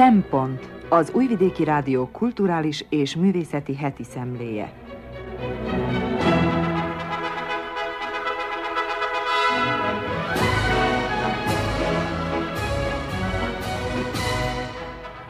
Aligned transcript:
Szempont 0.00 0.70
az 0.88 1.10
Újvidéki 1.14 1.64
Rádió 1.64 2.08
kulturális 2.12 2.84
és 2.88 3.16
művészeti 3.16 3.74
heti 3.74 4.04
szemléje. 4.04 4.72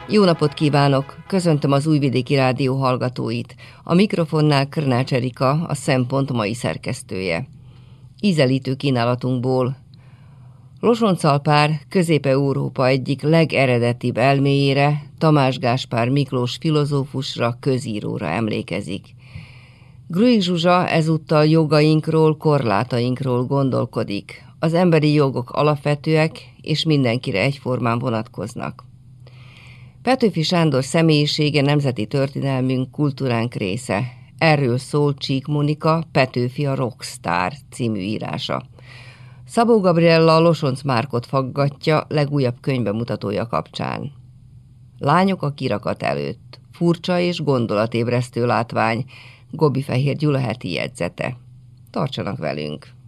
Jó 0.08 0.24
napot 0.24 0.54
kívánok! 0.54 1.16
Köszöntöm 1.26 1.72
az 1.72 1.86
Újvidéki 1.86 2.34
Rádió 2.34 2.76
hallgatóit. 2.76 3.54
A 3.84 3.94
mikrofonnál 3.94 4.68
Krnács 4.68 5.12
Erika, 5.12 5.50
a 5.50 5.74
Szempont 5.74 6.32
mai 6.32 6.54
szerkesztője. 6.54 7.46
Ízelítő 8.20 8.74
kínálatunkból 8.74 9.76
Losoncalpár 10.80 11.80
Közép-Európa 11.88 12.86
egyik 12.86 13.22
legeredetibb 13.22 14.16
elméjére, 14.16 15.02
Tamás 15.18 15.58
Gáspár 15.58 16.08
Miklós 16.08 16.56
filozófusra, 16.60 17.56
közíróra 17.60 18.26
emlékezik. 18.26 19.06
Gruig 20.06 20.42
Zsuzsa 20.42 20.88
ezúttal 20.88 21.46
jogainkról, 21.46 22.36
korlátainkról 22.36 23.44
gondolkodik. 23.44 24.44
Az 24.58 24.74
emberi 24.74 25.12
jogok 25.12 25.50
alapvetőek 25.50 26.52
és 26.60 26.84
mindenkire 26.84 27.40
egyformán 27.40 27.98
vonatkoznak. 27.98 28.84
Petőfi 30.02 30.42
Sándor 30.42 30.84
személyisége 30.84 31.62
nemzeti 31.62 32.06
történelmünk, 32.06 32.90
kultúránk 32.90 33.54
része. 33.54 34.02
Erről 34.38 34.78
szól 34.78 35.14
Csík 35.14 35.46
Monika 35.46 36.04
Petőfi 36.12 36.66
a 36.66 36.74
Rockstar 36.74 37.52
című 37.70 38.00
írása. 38.00 38.62
Szabó 39.50 39.80
Gabriella 39.80 40.34
a 40.34 40.40
Losonc 40.40 40.82
Márkot 40.82 41.26
faggatja 41.26 42.04
legújabb 42.08 42.60
könyvemutatója 42.60 43.46
kapcsán. 43.46 44.12
Lányok 44.98 45.42
a 45.42 45.50
kirakat 45.50 46.02
előtt. 46.02 46.60
Furcsa 46.72 47.18
és 47.18 47.42
gondolatébresztő 47.42 48.46
látvány. 48.46 49.04
Gobi 49.50 49.82
Fehér 49.82 50.16
Gyula 50.16 50.38
heti 50.38 50.72
jegyzete. 50.72 51.36
Tartsanak 51.90 52.38
velünk! 52.38 52.99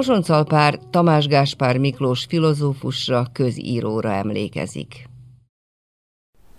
Losoncalpár 0.00 0.78
Tamás 0.90 1.26
Gáspár 1.26 1.76
Miklós 1.76 2.24
filozófusra, 2.28 3.26
közíróra 3.32 4.12
emlékezik. 4.12 5.08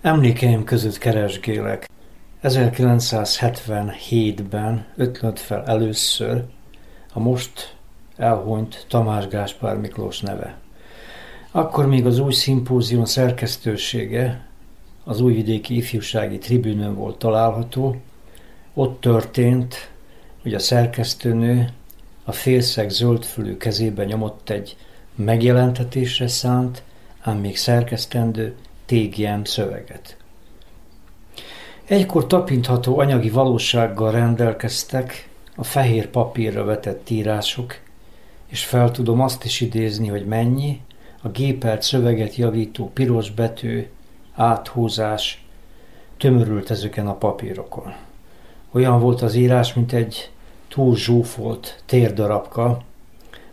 Emlékeim 0.01 0.63
között 0.63 0.97
keresgélek. 0.97 1.89
1977-ben 2.43 4.85
ötlött 4.95 5.39
fel 5.39 5.63
először 5.65 6.43
a 7.13 7.19
most 7.19 7.75
elhunyt 8.15 8.85
Tamás 8.89 9.27
Gáspár 9.27 9.77
Miklós 9.77 10.19
neve. 10.19 10.57
Akkor 11.51 11.85
még 11.85 12.05
az 12.05 12.19
új 12.19 12.33
szimpózium 12.33 13.05
szerkesztősége 13.05 14.47
az 15.03 15.21
újvidéki 15.21 15.75
ifjúsági 15.75 16.37
tribünön 16.37 16.95
volt 16.95 17.17
található. 17.17 17.95
Ott 18.73 19.01
történt, 19.01 19.91
hogy 20.41 20.53
a 20.53 20.59
szerkesztőnő 20.59 21.69
a 22.23 22.31
félszeg 22.31 22.89
zöldfülű 22.89 23.57
kezébe 23.57 24.05
nyomott 24.05 24.49
egy 24.49 24.75
megjelentetésre 25.15 26.27
szánt, 26.27 26.83
ám 27.21 27.37
még 27.37 27.57
szerkesztendő 27.57 28.55
TGM 28.85 29.43
szöveget. 29.43 30.17
Egykor 31.85 32.27
tapintható 32.27 32.99
anyagi 32.99 33.29
valósággal 33.29 34.11
rendelkeztek 34.11 35.29
a 35.55 35.63
fehér 35.63 36.07
papírra 36.07 36.63
vetett 36.63 37.09
írások, 37.09 37.79
és 38.47 38.65
fel 38.65 38.91
tudom 38.91 39.21
azt 39.21 39.43
is 39.43 39.61
idézni, 39.61 40.07
hogy 40.07 40.25
mennyi 40.25 40.81
a 41.21 41.29
gépelt 41.29 41.81
szöveget 41.81 42.35
javító 42.35 42.89
piros 42.93 43.31
betű, 43.31 43.87
áthúzás 44.35 45.45
tömörült 46.17 46.69
ezeken 46.69 47.07
a 47.07 47.15
papírokon. 47.15 47.93
Olyan 48.71 48.99
volt 48.99 49.21
az 49.21 49.35
írás, 49.35 49.73
mint 49.73 49.93
egy 49.93 50.31
túl 50.73 50.95
zsúfolt 50.95 51.83
térdarabka, 51.85 52.81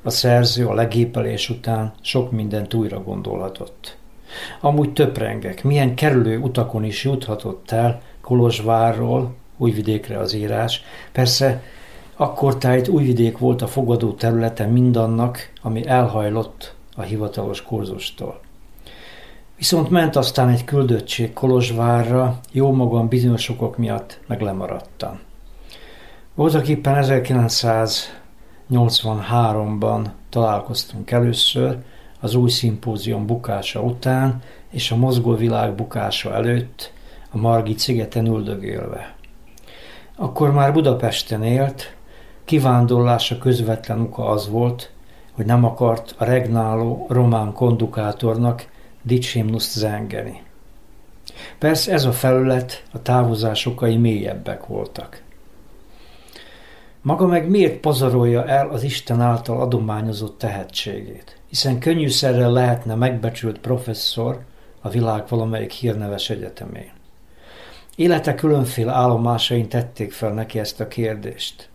a 0.03 0.11
szerző 0.11 0.67
a 0.67 0.75
legépelés 0.75 1.51
után 1.51 1.93
sok 2.01 2.31
mindent 2.31 2.75
újra 2.75 3.03
gondolhatott. 3.03 3.97
Amúgy 4.61 4.93
töprengek, 4.93 5.65
milyen 5.65 5.95
kerülő 5.95 6.39
utakon 6.39 6.85
is 6.85 7.05
juthatott 7.05 7.71
el 7.71 8.01
Kolozsvárról, 8.21 9.35
Újvidékre 9.57 10.19
az 10.19 10.33
írás. 10.35 10.83
Persze 11.13 11.63
akkor 12.17 12.59
tájt 12.59 12.89
Újvidék 12.89 13.39
volt 13.39 13.63
a 13.63 13.67
fogadó 13.67 14.13
területe 14.13 14.67
mindannak, 14.67 15.53
ami 15.63 15.87
elhajlott 15.87 16.75
a 16.97 17.03
hivatalos 17.03 17.63
kurzustól. 17.63 18.41
Viszont 19.57 19.91
ment 19.91 20.17
aztán 20.17 20.49
egy 20.49 20.65
küldöttség 20.65 21.33
Kolozsvárra, 21.33 22.39
jó 22.53 22.73
magam 22.73 23.09
bizonyos 23.09 23.49
okok 23.49 23.77
miatt 23.77 24.21
meg 24.27 24.41
lemaradtam. 24.41 25.27
Voltak 26.39 26.69
éppen 26.69 27.05
1983-ban 28.71 30.05
találkoztunk 30.29 31.11
először, 31.11 31.79
az 32.21 32.35
új 32.35 32.51
szimpózium 32.51 33.27
bukása 33.27 33.83
után 33.83 34.43
és 34.71 34.91
a 34.91 34.97
mozgóvilág 34.97 35.75
bukása 35.75 36.35
előtt, 36.35 36.93
a 37.31 37.37
Margit 37.39 37.79
szigeten 37.79 38.27
üldögélve. 38.27 39.15
Akkor 40.17 40.53
már 40.53 40.73
Budapesten 40.73 41.43
élt, 41.43 41.97
kivándorlása 42.45 43.39
közvetlen 43.39 44.01
oka 44.01 44.27
az 44.29 44.49
volt, 44.49 44.91
hogy 45.33 45.47
nem 45.47 45.65
akart 45.65 46.15
a 46.19 46.25
regnáló 46.25 47.07
román 47.09 47.53
kondukátornak 47.53 48.67
dicsimnuszt 49.03 49.79
zengeni. 49.79 50.43
Persze 51.59 51.93
ez 51.93 52.05
a 52.05 52.13
felület 52.13 52.85
a 52.93 53.03
távozásokai 53.03 53.97
mélyebbek 53.97 54.67
voltak. 54.67 55.27
Maga 57.03 57.27
meg 57.27 57.49
miért 57.49 57.81
pazarolja 57.81 58.47
el 58.47 58.69
az 58.69 58.83
Isten 58.83 59.21
által 59.21 59.61
adományozott 59.61 60.39
tehetségét? 60.39 61.41
Hiszen 61.49 61.79
könnyűszerrel 61.79 62.53
lehetne 62.53 62.95
megbecsült 62.95 63.59
professzor 63.59 64.45
a 64.81 64.89
világ 64.89 65.25
valamelyik 65.29 65.71
hírneves 65.71 66.31
egyetemén. 66.31 66.91
Élete 67.97 68.35
különféle 68.35 68.93
állomásain 68.93 69.69
tették 69.69 70.13
fel 70.13 70.33
neki 70.33 70.59
ezt 70.59 70.81
a 70.81 70.89
kérdést. 70.89 71.69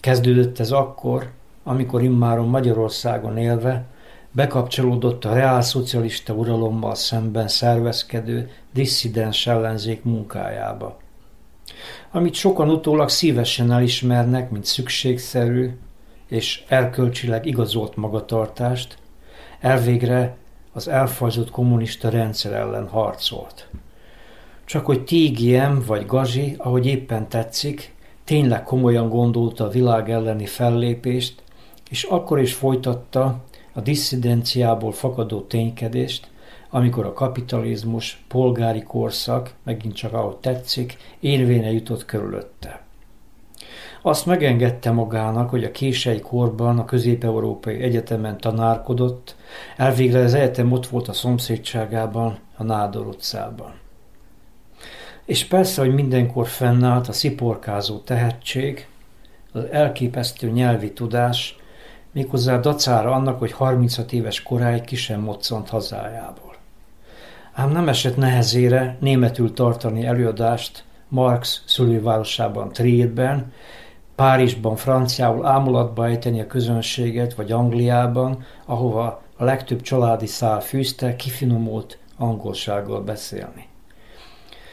Kezdődött 0.00 0.58
ez 0.58 0.70
akkor, 0.70 1.30
amikor 1.62 2.02
immáron 2.02 2.48
Magyarországon 2.48 3.36
élve 3.36 3.84
bekapcsolódott 4.32 5.24
a 5.24 5.32
reálszocialista 5.32 6.32
uralommal 6.32 6.94
szemben 6.94 7.48
szervezkedő 7.48 8.50
disszidens 8.72 9.46
ellenzék 9.46 10.04
munkájába 10.04 10.98
amit 12.10 12.34
sokan 12.34 12.70
utólag 12.70 13.08
szívesen 13.08 13.72
elismernek, 13.72 14.50
mint 14.50 14.64
szükségszerű 14.64 15.70
és 16.28 16.64
erkölcsileg 16.68 17.46
igazolt 17.46 17.96
magatartást, 17.96 18.98
elvégre 19.60 20.36
az 20.72 20.88
elfajzott 20.88 21.50
kommunista 21.50 22.08
rendszer 22.08 22.52
ellen 22.52 22.88
harcolt. 22.88 23.68
Csak 24.64 24.86
hogy 24.86 25.04
TGM 25.04 25.86
vagy 25.86 26.06
Gazi, 26.06 26.54
ahogy 26.58 26.86
éppen 26.86 27.28
tetszik, 27.28 27.94
tényleg 28.24 28.62
komolyan 28.62 29.08
gondolta 29.08 29.64
a 29.64 29.68
világ 29.68 30.10
elleni 30.10 30.46
fellépést, 30.46 31.42
és 31.90 32.02
akkor 32.02 32.40
is 32.40 32.54
folytatta 32.54 33.44
a 33.72 33.80
disszidenciából 33.80 34.92
fakadó 34.92 35.40
ténykedést, 35.40 36.29
amikor 36.70 37.06
a 37.06 37.12
kapitalizmus, 37.12 38.24
polgári 38.28 38.82
korszak, 38.82 39.54
megint 39.62 39.94
csak 39.94 40.12
ahogy 40.12 40.36
tetszik, 40.36 40.96
érvénye 41.20 41.72
jutott 41.72 42.04
körülötte. 42.04 42.80
Azt 44.02 44.26
megengedte 44.26 44.90
magának, 44.90 45.50
hogy 45.50 45.64
a 45.64 45.70
kései 45.70 46.20
korban 46.20 46.78
a 46.78 46.84
közép-európai 46.84 47.82
egyetemen 47.82 48.38
tanárkodott, 48.38 49.36
elvégre 49.76 50.20
az 50.20 50.34
egyetem 50.34 50.72
ott 50.72 50.86
volt 50.86 51.08
a 51.08 51.12
szomszédságában, 51.12 52.38
a 52.56 52.62
Nádor 52.62 53.06
utcában. 53.06 53.72
És 55.24 55.44
persze, 55.44 55.80
hogy 55.80 55.94
mindenkor 55.94 56.46
fennállt 56.46 57.08
a 57.08 57.12
sziporkázó 57.12 57.98
tehetség, 57.98 58.86
az 59.52 59.64
elképesztő 59.64 60.50
nyelvi 60.50 60.92
tudás, 60.92 61.56
méghozzá 62.12 62.58
dacára 62.58 63.12
annak, 63.12 63.38
hogy 63.38 63.52
36 63.52 64.12
éves 64.12 64.42
koráig 64.42 64.84
ki 64.84 64.96
sem 64.96 65.20
moccant 65.20 65.68
hazájából. 65.68 66.49
Ám 67.52 67.70
nem 67.70 67.88
esett 67.88 68.16
nehezére 68.16 68.96
németül 69.00 69.52
tartani 69.52 70.06
előadást 70.06 70.84
Marx 71.08 71.62
szülővárosában 71.66 72.72
Trierben, 72.72 73.52
Párizsban 74.14 74.76
franciául 74.76 75.46
ámulatba 75.46 76.06
ejteni 76.06 76.40
a 76.40 76.46
közönséget, 76.46 77.34
vagy 77.34 77.52
Angliában, 77.52 78.44
ahova 78.64 79.22
a 79.36 79.44
legtöbb 79.44 79.80
családi 79.80 80.26
szál 80.26 80.60
fűzte, 80.60 81.16
kifinomult 81.16 81.98
angolsággal 82.16 83.00
beszélni. 83.00 83.66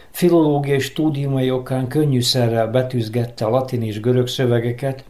Filológiai 0.09 0.79
stúdiumai 0.79 1.51
okán 1.51 1.87
könnyűszerrel 1.87 2.67
betűzgette 2.67 3.45
a 3.45 3.49
latin 3.49 3.83
és 3.83 3.99
görög 3.99 4.27
szövegeket, 4.27 5.03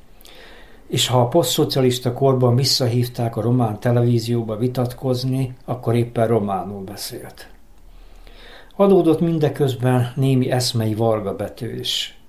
és 0.87 1.07
ha 1.07 1.21
a 1.21 1.27
posztszocialista 1.27 2.13
korban 2.13 2.55
visszahívták 2.55 3.35
a 3.37 3.41
román 3.41 3.79
televízióba 3.79 4.57
vitatkozni, 4.57 5.55
akkor 5.65 5.95
éppen 5.95 6.27
románul 6.27 6.83
beszélt. 6.83 7.47
Adódott 8.79 9.19
mindeközben 9.19 10.11
némi 10.15 10.51
eszmei 10.51 10.93
varga 10.93 11.35
betű 11.35 11.79
is. 11.79 12.19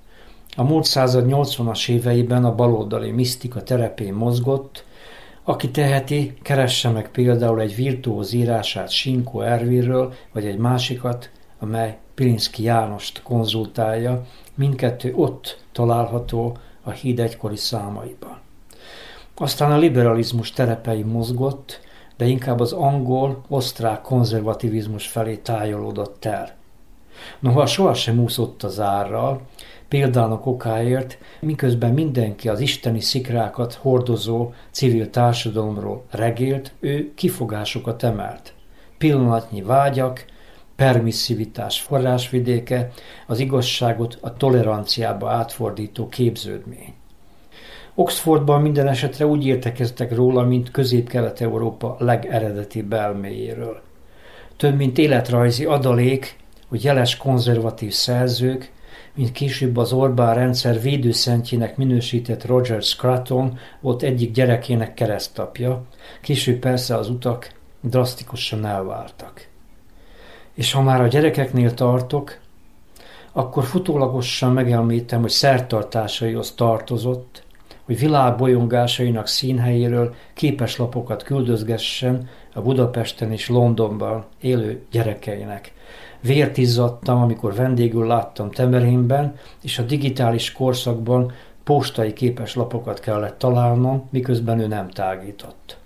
A 0.56 0.62
múlt 0.62 0.84
század 0.84 1.24
80-as 1.28 1.88
éveiben 1.88 2.44
a 2.44 2.54
baloldali 2.54 3.10
misztika 3.10 3.62
terepén 3.62 4.14
mozgott, 4.14 4.84
aki 5.44 5.70
teheti, 5.70 6.34
keresse 6.42 6.88
meg 6.88 7.10
például 7.10 7.60
egy 7.60 7.74
virtuóz 7.74 8.32
írását 8.32 8.90
Sinko 8.90 9.40
Ervirről, 9.40 10.12
vagy 10.32 10.46
egy 10.46 10.58
másikat, 10.58 11.30
amely 11.58 11.98
Pilinszki 12.14 12.62
Jánost 12.62 13.22
konzultálja, 13.22 14.24
mindkettő 14.54 15.12
ott 15.14 15.64
található 15.72 16.56
a 16.82 16.90
híd 16.90 17.18
egykori 17.18 17.56
számaiban. 17.56 18.38
Aztán 19.34 19.72
a 19.72 19.78
liberalizmus 19.78 20.52
terepei 20.52 21.02
mozgott, 21.02 21.80
de 22.18 22.26
inkább 22.26 22.60
az 22.60 22.72
angol, 22.72 23.44
osztrák 23.48 24.00
konzervativizmus 24.00 25.06
felé 25.06 25.36
tájolódott 25.36 26.24
el. 26.24 26.56
Noha 27.38 27.66
sohasem 27.66 28.18
úszott 28.18 28.62
az 28.62 28.80
árral, 28.80 29.40
példának 29.88 30.46
okáért, 30.46 31.18
miközben 31.40 31.92
mindenki 31.92 32.48
az 32.48 32.60
isteni 32.60 33.00
szikrákat 33.00 33.74
hordozó 33.74 34.52
civil 34.70 35.10
társadalomról 35.10 36.04
regélt, 36.10 36.72
ő 36.80 37.12
kifogásokat 37.14 38.02
emelt. 38.02 38.52
Pillanatnyi 38.98 39.62
vágyak, 39.62 40.24
permisszivitás 40.76 41.80
forrásvidéke, 41.80 42.90
az 43.26 43.38
igazságot 43.38 44.18
a 44.20 44.36
toleranciába 44.36 45.30
átfordító 45.30 46.08
képződmény. 46.08 46.94
Oxfordban 47.98 48.62
minden 48.62 48.88
esetre 48.88 49.26
úgy 49.26 49.46
értekeztek 49.46 50.14
róla, 50.14 50.42
mint 50.42 50.70
Közép-Kelet-Európa 50.70 51.96
legeredetibb 51.98 52.92
elméjéről. 52.92 53.80
Több 54.56 54.76
mint 54.76 54.98
életrajzi 54.98 55.64
adalék, 55.64 56.36
hogy 56.68 56.84
jeles 56.84 57.16
konzervatív 57.16 57.92
szerzők, 57.92 58.72
mint 59.14 59.32
később 59.32 59.76
az 59.76 59.92
Orbán 59.92 60.34
rendszer 60.34 60.80
védőszentjének 60.80 61.76
minősített 61.76 62.46
Roger 62.46 62.82
Scruton 62.82 63.58
volt 63.80 64.02
egyik 64.02 64.32
gyerekének 64.32 64.94
keresztapja, 64.94 65.82
később 66.22 66.58
persze 66.58 66.96
az 66.96 67.08
utak 67.08 67.52
drasztikusan 67.80 68.66
elváltak. 68.66 69.48
És 70.54 70.72
ha 70.72 70.82
már 70.82 71.00
a 71.00 71.06
gyerekeknél 71.06 71.74
tartok, 71.74 72.38
akkor 73.32 73.64
futólagosan 73.64 74.52
megelmítem, 74.52 75.20
hogy 75.20 75.30
szertartásaihoz 75.30 76.52
tartozott, 76.52 77.46
hogy 77.88 77.98
világ 77.98 78.36
bolyongásainak 78.36 79.26
színhelyéről 79.26 80.14
képeslapokat 80.34 81.22
küldözgessen 81.22 82.28
a 82.54 82.60
Budapesten 82.60 83.32
és 83.32 83.48
Londonban 83.48 84.24
élő 84.40 84.82
gyerekeinek. 84.90 85.72
Vért 86.20 86.56
izzadtam, 86.56 87.22
amikor 87.22 87.54
vendégül 87.54 88.06
láttam 88.06 88.50
Temerénben, 88.50 89.34
és 89.62 89.78
a 89.78 89.82
digitális 89.82 90.52
korszakban 90.52 91.32
postai 91.64 92.12
képeslapokat 92.12 93.00
kellett 93.00 93.38
találnom, 93.38 94.08
miközben 94.10 94.58
ő 94.60 94.66
nem 94.66 94.90
tágított. 94.90 95.76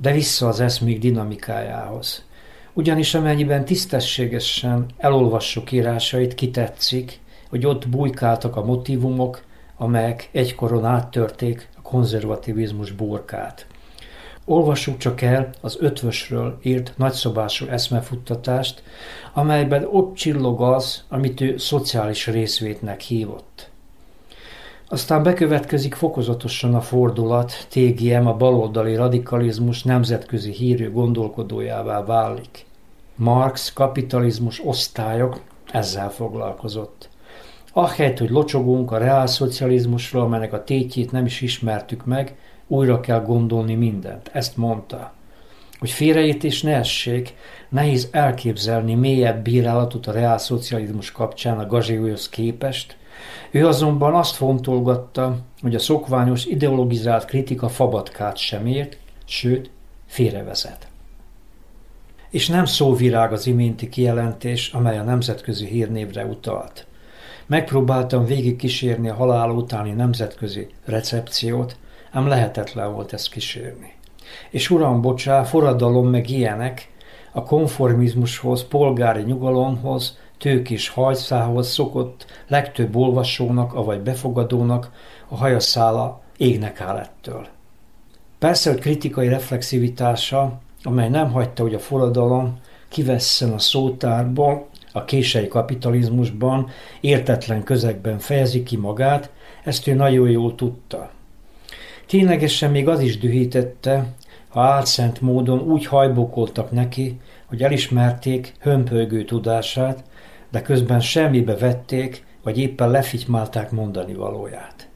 De 0.00 0.12
vissza 0.12 0.48
az 0.48 0.60
eszmék 0.60 0.98
dinamikájához. 0.98 2.24
Ugyanis 2.72 3.14
amennyiben 3.14 3.64
tisztességesen 3.64 4.86
elolvassuk 4.96 5.72
írásait, 5.72 6.34
kitetszik, 6.34 7.20
hogy 7.48 7.66
ott 7.66 7.88
bujkáltak 7.88 8.56
a 8.56 8.64
motivumok, 8.64 9.42
amelyek 9.76 10.28
egykoron 10.32 10.84
áttörték 10.84 11.68
a 11.76 11.82
konzervativizmus 11.82 12.92
burkát. 12.92 13.66
Olvassuk 14.44 14.96
csak 14.96 15.20
el 15.22 15.50
az 15.60 15.76
ötvösről 15.80 16.58
írt 16.62 16.92
nagyszobású 16.96 17.66
eszmefuttatást, 17.66 18.82
amelyben 19.32 19.88
ott 19.90 20.14
csillog 20.14 20.62
az, 20.62 21.04
amit 21.08 21.40
ő 21.40 21.56
szociális 21.56 22.26
részvétnek 22.26 23.00
hívott. 23.00 23.72
Aztán 24.88 25.22
bekövetkezik 25.22 25.94
fokozatosan 25.94 26.74
a 26.74 26.80
fordulat, 26.80 27.66
TGM 27.70 28.26
a 28.26 28.36
baloldali 28.36 28.94
radikalizmus 28.94 29.82
nemzetközi 29.82 30.52
hírű 30.52 30.90
gondolkodójává 30.90 32.04
válik. 32.04 32.66
Marx 33.14 33.72
kapitalizmus 33.72 34.64
osztályok 34.64 35.40
ezzel 35.72 36.10
foglalkozott. 36.10 37.08
Ahelyett, 37.76 38.18
hogy 38.18 38.30
locsogunk 38.30 38.92
a 38.92 38.98
reálszocializmusról, 38.98 40.22
amelynek 40.22 40.52
a 40.52 40.64
tétjét 40.64 41.12
nem 41.12 41.26
is 41.26 41.40
ismertük 41.40 42.04
meg, 42.04 42.36
újra 42.66 43.00
kell 43.00 43.20
gondolni 43.20 43.74
mindent. 43.74 44.30
Ezt 44.32 44.56
mondta. 44.56 45.12
Hogy 45.78 45.90
félreértés 45.90 46.62
ne 46.62 46.74
essék, 46.74 47.34
nehéz 47.68 48.08
elképzelni 48.10 48.94
mélyebb 48.94 49.42
bírálatot 49.42 50.06
a 50.06 50.12
reálszocializmus 50.12 51.12
kapcsán 51.12 51.58
a 51.58 51.66
Gazsióhoz 51.66 52.28
képest, 52.28 52.96
ő 53.50 53.66
azonban 53.66 54.14
azt 54.14 54.34
fontolgatta, 54.34 55.36
hogy 55.62 55.74
a 55.74 55.78
szokványos 55.78 56.44
ideologizált 56.44 57.24
kritika 57.24 57.68
fabatkát 57.68 58.36
sem 58.36 58.66
ért, 58.66 58.96
sőt, 59.24 59.70
félrevezet. 60.06 60.86
És 62.30 62.48
nem 62.48 62.64
szóvirág 62.64 63.32
az 63.32 63.46
iménti 63.46 63.88
kijelentés, 63.88 64.72
amely 64.72 64.98
a 64.98 65.02
nemzetközi 65.02 65.66
hírnévre 65.66 66.24
utalt. 66.24 66.86
Megpróbáltam 67.46 68.24
végig 68.24 68.56
kísérni 68.56 69.08
a 69.08 69.14
halál 69.14 69.50
utáni 69.50 69.90
nemzetközi 69.90 70.68
recepciót, 70.84 71.76
ám 72.10 72.26
lehetetlen 72.26 72.92
volt 72.92 73.12
ezt 73.12 73.30
kísérni. 73.30 73.92
És 74.50 74.70
uram, 74.70 75.00
bocsá, 75.00 75.42
forradalom 75.42 76.08
meg 76.08 76.30
ilyenek, 76.30 76.88
a 77.32 77.42
konformizmushoz, 77.42 78.64
polgári 78.64 79.22
nyugalomhoz, 79.22 80.18
tőkés 80.38 80.88
hajszához 80.88 81.68
szokott 81.68 82.26
legtöbb 82.48 82.96
olvasónak, 82.96 83.74
avagy 83.74 84.00
befogadónak 84.00 84.90
a 85.28 85.36
hajaszála 85.36 86.20
égnek 86.36 86.80
áll 86.80 86.96
ettől. 86.96 87.46
Persze, 88.38 88.70
hogy 88.70 88.80
kritikai 88.80 89.28
reflexivitása, 89.28 90.60
amely 90.82 91.08
nem 91.08 91.32
hagyta, 91.32 91.62
hogy 91.62 91.74
a 91.74 91.78
forradalom 91.78 92.58
kivesszen 92.88 93.52
a 93.52 93.58
szótárból, 93.58 94.68
a 94.96 95.04
kései 95.04 95.48
kapitalizmusban, 95.48 96.70
értetlen 97.00 97.62
közegben 97.62 98.18
fejezi 98.18 98.62
ki 98.62 98.76
magát, 98.76 99.30
ezt 99.64 99.86
ő 99.86 99.94
nagyon 99.94 100.30
jól 100.30 100.54
tudta. 100.54 101.10
Ténylegesen 102.06 102.70
még 102.70 102.88
az 102.88 103.00
is 103.00 103.18
dühítette, 103.18 104.06
ha 104.48 104.60
álszent 104.60 105.20
módon 105.20 105.60
úgy 105.60 105.86
hajbokoltak 105.86 106.70
neki, 106.70 107.20
hogy 107.46 107.62
elismerték 107.62 108.52
hömpölygő 108.58 109.24
tudását, 109.24 110.04
de 110.50 110.62
közben 110.62 111.00
semmibe 111.00 111.56
vették, 111.56 112.24
vagy 112.42 112.58
éppen 112.58 112.90
lefitymálták 112.90 113.70
mondani 113.70 114.14
valóját. 114.14 114.88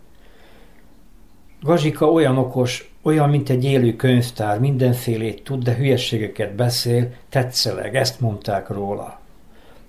Gazsika 1.60 2.10
olyan 2.10 2.38
okos, 2.38 2.94
olyan, 3.02 3.30
mint 3.30 3.50
egy 3.50 3.64
élő 3.64 3.96
könyvtár, 3.96 4.58
mindenfélét 4.58 5.42
tud, 5.42 5.62
de 5.62 5.74
hülyeségeket 5.74 6.54
beszél, 6.54 7.08
tetszeleg, 7.28 7.96
ezt 7.96 8.20
mondták 8.20 8.68
róla. 8.68 9.17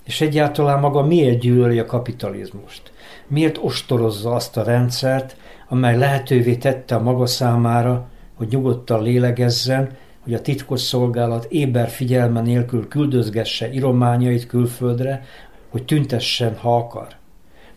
És 0.10 0.22
egyáltalán 0.22 0.80
maga 0.80 1.02
miért 1.02 1.40
gyűlöli 1.40 1.80
a 1.80 1.86
kapitalizmust? 1.86 2.92
Miért 3.28 3.58
ostorozza 3.62 4.32
azt 4.32 4.58
a 4.58 4.64
rendszert, 4.64 5.36
amely 5.68 5.98
lehetővé 5.98 6.56
tette 6.56 6.96
a 6.96 7.02
maga 7.02 7.26
számára, 7.26 8.08
hogy 8.36 8.48
nyugodtan 8.48 9.04
lélegezzen, 9.04 9.98
hogy 10.24 10.34
a 10.34 10.42
titkos 10.42 10.82
szolgálat 10.82 11.46
éber 11.46 11.90
figyelme 11.90 12.42
nélkül 12.42 12.88
küldözgesse 12.88 13.72
irományait 13.72 14.48
külföldre, 14.48 15.24
hogy 15.70 15.86
tüntessen, 15.86 16.58
ha 16.58 16.76
akar. 16.76 17.08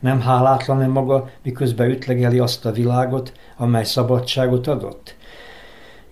Nem 0.00 0.20
hálátlan-e 0.20 0.86
maga, 0.86 1.30
miközben 1.42 1.90
ütlegeli 1.90 2.38
azt 2.38 2.66
a 2.66 2.72
világot, 2.72 3.32
amely 3.56 3.84
szabadságot 3.84 4.66
adott? 4.66 5.16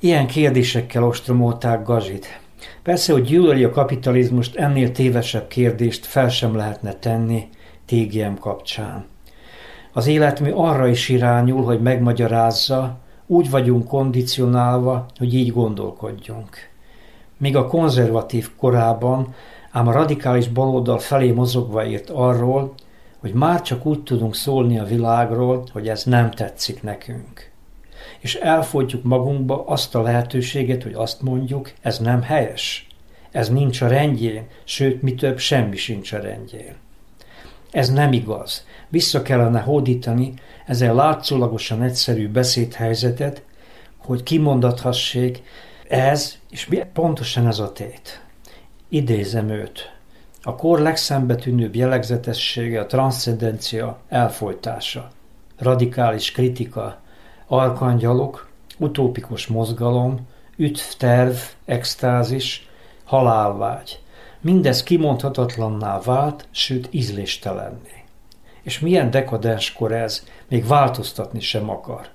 Ilyen 0.00 0.26
kérdésekkel 0.26 1.04
ostromolták 1.04 1.82
Gazsit. 1.82 2.40
Persze, 2.82 3.12
hogy 3.12 3.22
gyűlöli 3.22 3.64
a 3.64 3.70
kapitalizmust, 3.70 4.56
ennél 4.56 4.92
tévesebb 4.92 5.48
kérdést 5.48 6.06
fel 6.06 6.28
sem 6.28 6.56
lehetne 6.56 6.92
tenni 6.92 7.48
TGM 7.86 8.34
kapcsán. 8.40 9.06
Az 9.92 10.06
életmű 10.06 10.50
arra 10.50 10.86
is 10.86 11.08
irányul, 11.08 11.64
hogy 11.64 11.80
megmagyarázza, 11.80 12.98
úgy 13.26 13.50
vagyunk 13.50 13.86
kondicionálva, 13.86 15.06
hogy 15.18 15.34
így 15.34 15.52
gondolkodjunk. 15.52 16.56
Míg 17.36 17.56
a 17.56 17.66
konzervatív 17.66 18.50
korában, 18.56 19.34
ám 19.70 19.88
a 19.88 19.92
radikális 19.92 20.48
baloldal 20.48 20.98
felé 20.98 21.30
mozogva 21.30 21.86
írt 21.86 22.10
arról, 22.10 22.74
hogy 23.20 23.32
már 23.32 23.62
csak 23.62 23.86
úgy 23.86 24.02
tudunk 24.02 24.34
szólni 24.34 24.78
a 24.78 24.84
világról, 24.84 25.64
hogy 25.72 25.88
ez 25.88 26.04
nem 26.04 26.30
tetszik 26.30 26.82
nekünk. 26.82 27.49
És 28.18 28.34
elfogyjuk 28.34 29.02
magunkba 29.02 29.64
azt 29.66 29.94
a 29.94 30.02
lehetőséget, 30.02 30.82
hogy 30.82 30.94
azt 30.94 31.22
mondjuk, 31.22 31.72
ez 31.80 31.98
nem 31.98 32.22
helyes. 32.22 32.86
Ez 33.30 33.48
nincs 33.48 33.80
a 33.80 33.86
rendjén, 33.86 34.46
sőt, 34.64 35.02
mi 35.02 35.14
több, 35.14 35.38
semmi 35.38 35.76
sincs 35.76 36.12
a 36.12 36.18
rendjén. 36.18 36.74
Ez 37.70 37.90
nem 37.90 38.12
igaz. 38.12 38.66
Vissza 38.88 39.22
kellene 39.22 39.60
hódítani 39.60 40.34
ezen 40.66 40.94
látszólagosan 40.94 41.82
egyszerű 41.82 42.28
beszédhelyzetet, 42.28 43.42
hogy 43.98 44.22
kimondathassék 44.22 45.42
ez, 45.88 46.36
és 46.50 46.68
pontosan 46.92 47.46
ez 47.46 47.58
a 47.58 47.72
tét. 47.72 48.24
Idézem 48.88 49.48
őt. 49.48 49.92
A 50.42 50.54
kor 50.54 50.80
legszembetűnőbb 50.80 51.74
jellegzetessége 51.74 52.80
a 52.80 52.86
transzcendencia 52.86 54.00
elfolytása, 54.08 55.10
radikális 55.58 56.32
kritika, 56.32 57.00
arkangyalok, 57.52 58.48
utópikus 58.78 59.46
mozgalom, 59.46 60.28
ütvterv, 60.56 61.34
extázis, 61.64 62.68
halálvágy. 63.04 64.00
Mindez 64.40 64.82
kimondhatatlanná 64.82 66.00
vált, 66.00 66.46
sőt 66.50 66.88
ízléstelenné. 66.90 68.04
És 68.62 68.78
milyen 68.78 69.10
dekadens 69.10 69.72
kor 69.72 69.92
ez, 69.92 70.24
még 70.48 70.66
változtatni 70.66 71.40
sem 71.40 71.70
akar. 71.70 72.08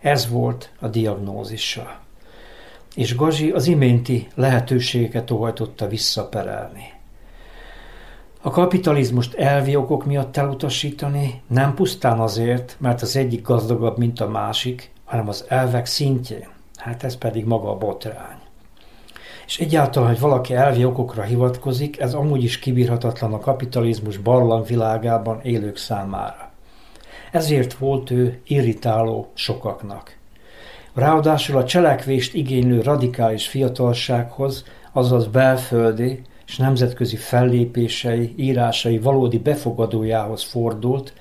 Ez 0.00 0.28
volt 0.28 0.70
a 0.80 0.88
diagnózisa. 0.88 2.00
És 2.94 3.16
Gazsi 3.16 3.50
az 3.50 3.66
iménti 3.66 4.28
lehetőségeket 4.34 5.30
óhajtotta 5.30 5.88
visszaperelni. 5.88 6.89
A 8.42 8.50
kapitalizmust 8.50 9.34
elvi 9.34 9.76
okok 9.76 10.04
miatt 10.04 10.36
elutasítani 10.36 11.42
nem 11.46 11.74
pusztán 11.74 12.20
azért, 12.20 12.76
mert 12.78 13.02
az 13.02 13.16
egyik 13.16 13.42
gazdagabb, 13.42 13.98
mint 13.98 14.20
a 14.20 14.28
másik, 14.28 14.90
hanem 15.04 15.28
az 15.28 15.44
elvek 15.48 15.86
szintjén. 15.86 16.48
Hát 16.76 17.04
ez 17.04 17.16
pedig 17.16 17.44
maga 17.44 17.70
a 17.70 17.76
botrány. 17.76 18.38
És 19.46 19.58
egyáltalán, 19.58 20.08
hogy 20.08 20.20
valaki 20.20 20.54
elvi 20.54 20.84
okokra 20.84 21.22
hivatkozik, 21.22 22.00
ez 22.00 22.14
amúgy 22.14 22.42
is 22.42 22.58
kibírhatatlan 22.58 23.32
a 23.32 23.38
kapitalizmus 23.38 24.16
barlang 24.16 24.66
világában 24.66 25.40
élők 25.42 25.76
számára. 25.76 26.50
Ezért 27.32 27.74
volt 27.74 28.10
ő 28.10 28.40
irritáló 28.44 29.30
sokaknak. 29.34 30.16
Ráadásul 30.94 31.56
a 31.56 31.64
cselekvést 31.64 32.34
igénylő 32.34 32.80
radikális 32.80 33.48
fiatalsághoz, 33.48 34.64
azaz 34.92 35.26
belföldi, 35.26 36.22
és 36.50 36.56
nemzetközi 36.56 37.16
fellépései, 37.16 38.34
írásai 38.36 38.98
valódi 38.98 39.38
befogadójához 39.38 40.42
fordult, 40.42 41.12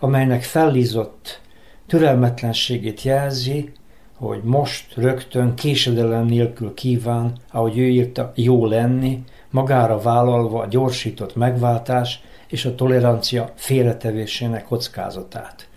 amelynek 0.00 0.42
fellízott 0.42 1.40
türelmetlenségét 1.86 3.02
jelzi, 3.02 3.72
hogy 4.16 4.40
most 4.42 4.94
rögtön 4.94 5.54
késedelem 5.54 6.24
nélkül 6.24 6.74
kíván, 6.74 7.32
ahogy 7.50 7.78
ő 7.78 7.88
írta, 7.88 8.32
jó 8.34 8.66
lenni, 8.66 9.24
magára 9.50 9.98
vállalva 9.98 10.60
a 10.60 10.66
gyorsított 10.66 11.36
megváltás 11.36 12.22
és 12.48 12.64
a 12.64 12.74
tolerancia 12.74 13.52
félretevésének 13.54 14.64
kockázatát. 14.64 15.68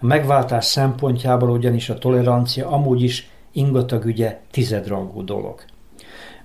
A 0.00 0.06
megváltás 0.06 0.64
szempontjából 0.64 1.50
ugyanis 1.50 1.88
a 1.88 1.98
tolerancia 1.98 2.68
amúgy 2.68 3.02
is 3.02 3.30
ingatag 3.52 4.04
ügye 4.04 4.40
tizedrangú 4.50 5.24
dolog. 5.24 5.64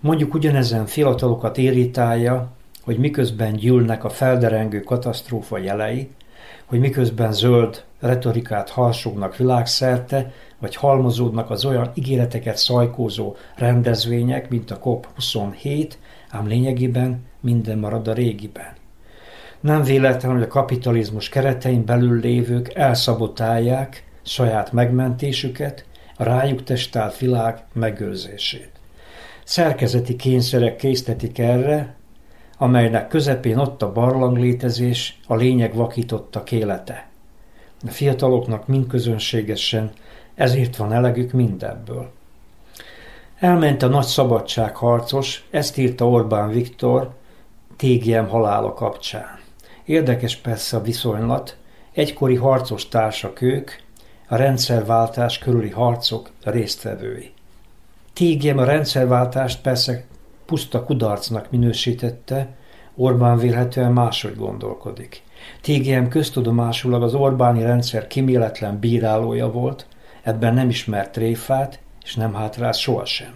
Mondjuk 0.06 0.34
ugyanezen 0.34 0.86
fiatalokat 0.86 1.58
irritálja, 1.58 2.52
hogy 2.84 2.98
miközben 2.98 3.54
gyűlnek 3.54 4.04
a 4.04 4.10
felderengő 4.10 4.80
katasztrófa 4.80 5.58
jelei, 5.58 6.10
hogy 6.66 6.80
miközben 6.80 7.32
zöld 7.34 7.84
retorikát 8.00 8.70
harsognak 8.70 9.38
világszerte, 9.38 10.32
vagy 10.60 10.76
halmozódnak 10.76 11.50
az 11.50 11.66
olyan 11.66 11.92
ígéreteket 11.94 12.58
szajkózó 12.58 13.36
rendezvények, 13.56 14.50
mint 14.50 14.72
a 14.72 14.80
COP27, 14.80 15.92
ám 16.30 16.48
lényegében 16.48 17.26
minden 17.40 17.78
marad 17.78 18.08
a 18.08 18.14
régiben. 18.14 18.74
Nem 19.60 19.84
véletlen, 19.84 20.32
hogy 20.32 20.44
a 20.44 20.48
kapitalizmus 20.48 21.30
keretein 21.30 21.86
belül 21.86 22.20
lévők 22.20 22.74
elszabotálják 22.74 24.04
saját 24.24 24.72
megmentésüket, 24.72 25.86
a 26.18 26.24
rájuk 26.24 26.64
testált 26.64 27.18
világ 27.18 27.64
megőrzését. 27.74 28.75
Szerkezeti 29.46 30.16
kényszerek 30.16 30.75
késztetik 30.75 31.40
erre, 31.40 31.96
amelynek 32.58 33.08
közepén 33.08 33.58
ott 33.58 33.82
a 33.82 33.92
barlanglétezés, 33.92 35.20
a 35.28 35.36
lényeg 35.36 35.75
vakította 35.75 36.44
élete. 36.50 37.08
A 37.88 37.90
fiataloknak 37.90 38.68
mind 38.68 38.88
közönségesen 38.88 39.92
ezért 40.36 40.75
van 40.75 40.94
elegük 40.94 41.32
mindebből. 41.32 42.12
Elment 43.40 43.84
a 43.84 43.88
nagy 43.88 44.06
szabadságharcos, 44.06 45.48
ezt 45.52 45.78
írta 45.78 46.10
Orbán 46.10 46.50
Viktor 46.50 47.14
TGM 47.75 48.25
halála 48.25 48.74
kapcsán. 48.74 49.40
Érdekes 49.84 50.36
persze 50.36 50.78
a 50.78 50.82
viszonylat, 50.82 51.58
egykori 51.94 52.36
harcos 52.36 52.88
társak 52.88 53.42
ők, 53.42 53.72
a 54.28 54.36
rendszerváltás 54.36 55.38
körüli 55.38 55.70
harcok 55.70 56.30
résztvevői. 56.44 57.35
TGM 58.16 58.58
a 58.58 58.64
rendszerváltást 58.64 59.62
persze 59.62 60.04
puszta 60.46 60.84
kudarcnak 60.84 61.52
minősítette, 61.52 62.48
Orbán 62.96 63.38
vélhetően 63.38 63.92
máshogy 63.92 64.36
gondolkodik. 64.36 65.22
TGM 65.62 66.08
köztudomásulag 66.08 67.04
az 67.04 67.14
Orbáni 67.14 67.62
rendszer 67.62 68.08
kiméletlen 68.08 68.80
bírálója 68.80 69.52
volt, 69.52 69.88
ebben 70.24 70.54
nem 70.54 70.70
ismert 70.70 71.12
tréfát, 71.12 71.80
és 72.04 72.16
nem 72.16 72.34
hátrált 72.34 72.76
sohasem. 72.76 73.34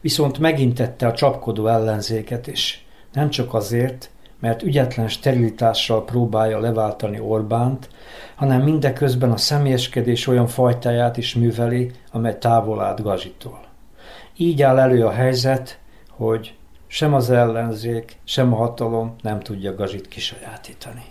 Viszont 0.00 0.38
megintette 0.38 1.06
a 1.06 1.14
csapkodó 1.14 1.66
ellenzéket 1.66 2.46
is. 2.46 2.86
Nem 3.12 3.30
csak 3.30 3.54
azért, 3.54 4.10
mert 4.40 4.62
ügyetlen 4.62 5.08
sterilitással 5.08 6.04
próbálja 6.04 6.60
leváltani 6.60 7.20
Orbánt, 7.20 7.88
hanem 8.34 8.62
mindeközben 8.62 9.32
a 9.32 9.36
személyeskedés 9.36 10.26
olyan 10.26 10.46
fajtáját 10.46 11.16
is 11.16 11.34
műveli, 11.34 11.90
amely 12.12 12.38
távol 12.38 12.80
állt 12.80 13.02
Gazsitól. 13.02 13.65
Így 14.38 14.62
áll 14.62 14.78
elő 14.78 15.06
a 15.06 15.10
helyzet, 15.10 15.78
hogy 16.10 16.56
sem 16.86 17.14
az 17.14 17.30
ellenzék, 17.30 18.16
sem 18.24 18.52
a 18.52 18.56
hatalom 18.56 19.14
nem 19.22 19.40
tudja 19.40 19.74
Gazsit 19.74 20.08
kisajátítani. 20.08 21.04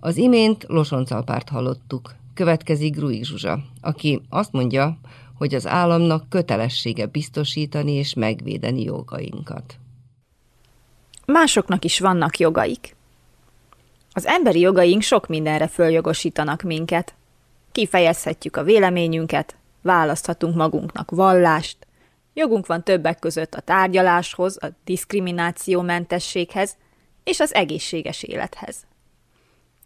Az 0.00 0.16
imént 0.16 0.64
Losoncalpárt 0.68 1.48
hallottuk, 1.48 2.14
következik 2.34 2.94
Gruig 2.94 3.24
Zsuzsa, 3.24 3.58
aki 3.80 4.20
azt 4.28 4.52
mondja, 4.52 4.98
hogy 5.34 5.54
az 5.54 5.66
államnak 5.66 6.28
kötelessége 6.28 7.06
biztosítani 7.06 7.92
és 7.92 8.14
megvédeni 8.14 8.82
jogainkat. 8.82 9.78
Másoknak 11.26 11.84
is 11.84 12.00
vannak 12.00 12.38
jogaik. 12.38 12.96
Az 14.12 14.26
emberi 14.26 14.60
jogaink 14.60 15.02
sok 15.02 15.26
mindenre 15.26 15.66
följogosítanak 15.66 16.62
minket. 16.62 17.14
Kifejezhetjük 17.72 18.56
a 18.56 18.62
véleményünket, 18.62 19.56
választhatunk 19.82 20.54
magunknak 20.54 21.10
vallást, 21.10 21.86
jogunk 22.34 22.66
van 22.66 22.84
többek 22.84 23.18
között 23.18 23.54
a 23.54 23.60
tárgyaláshoz, 23.60 24.62
a 24.62 24.66
diszkriminációmentességhez 24.84 26.76
és 27.24 27.40
az 27.40 27.54
egészséges 27.54 28.22
élethez. 28.22 28.87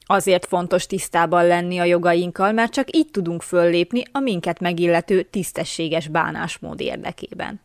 Azért 0.06 0.46
fontos 0.46 0.86
tisztában 0.86 1.46
lenni 1.46 1.78
a 1.78 1.84
jogainkkal, 1.84 2.52
mert 2.52 2.72
csak 2.72 2.96
így 2.96 3.10
tudunk 3.10 3.42
föllépni 3.42 4.02
a 4.12 4.18
minket 4.18 4.60
megillető 4.60 5.22
tisztességes 5.22 6.08
bánásmód 6.08 6.80
érdekében. 6.80 7.60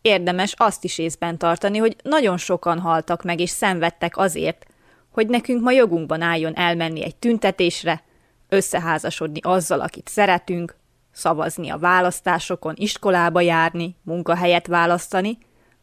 Érdemes 0.00 0.54
azt 0.56 0.84
is 0.84 0.98
észben 0.98 1.38
tartani, 1.38 1.78
hogy 1.78 1.96
nagyon 2.02 2.36
sokan 2.36 2.78
haltak 2.78 3.22
meg 3.22 3.40
és 3.40 3.50
szenvedtek 3.50 4.16
azért, 4.16 4.66
hogy 5.10 5.28
nekünk 5.28 5.62
ma 5.62 5.70
jogunkban 5.70 6.22
álljon 6.22 6.56
elmenni 6.56 7.04
egy 7.04 7.16
tüntetésre, 7.16 8.02
összeházasodni 8.48 9.40
azzal, 9.42 9.80
akit 9.80 10.08
szeretünk, 10.08 10.76
szavazni 11.12 11.68
a 11.70 11.78
választásokon, 11.78 12.74
iskolába 12.76 13.40
járni, 13.40 13.96
munkahelyet 14.02 14.66
választani, 14.66 15.38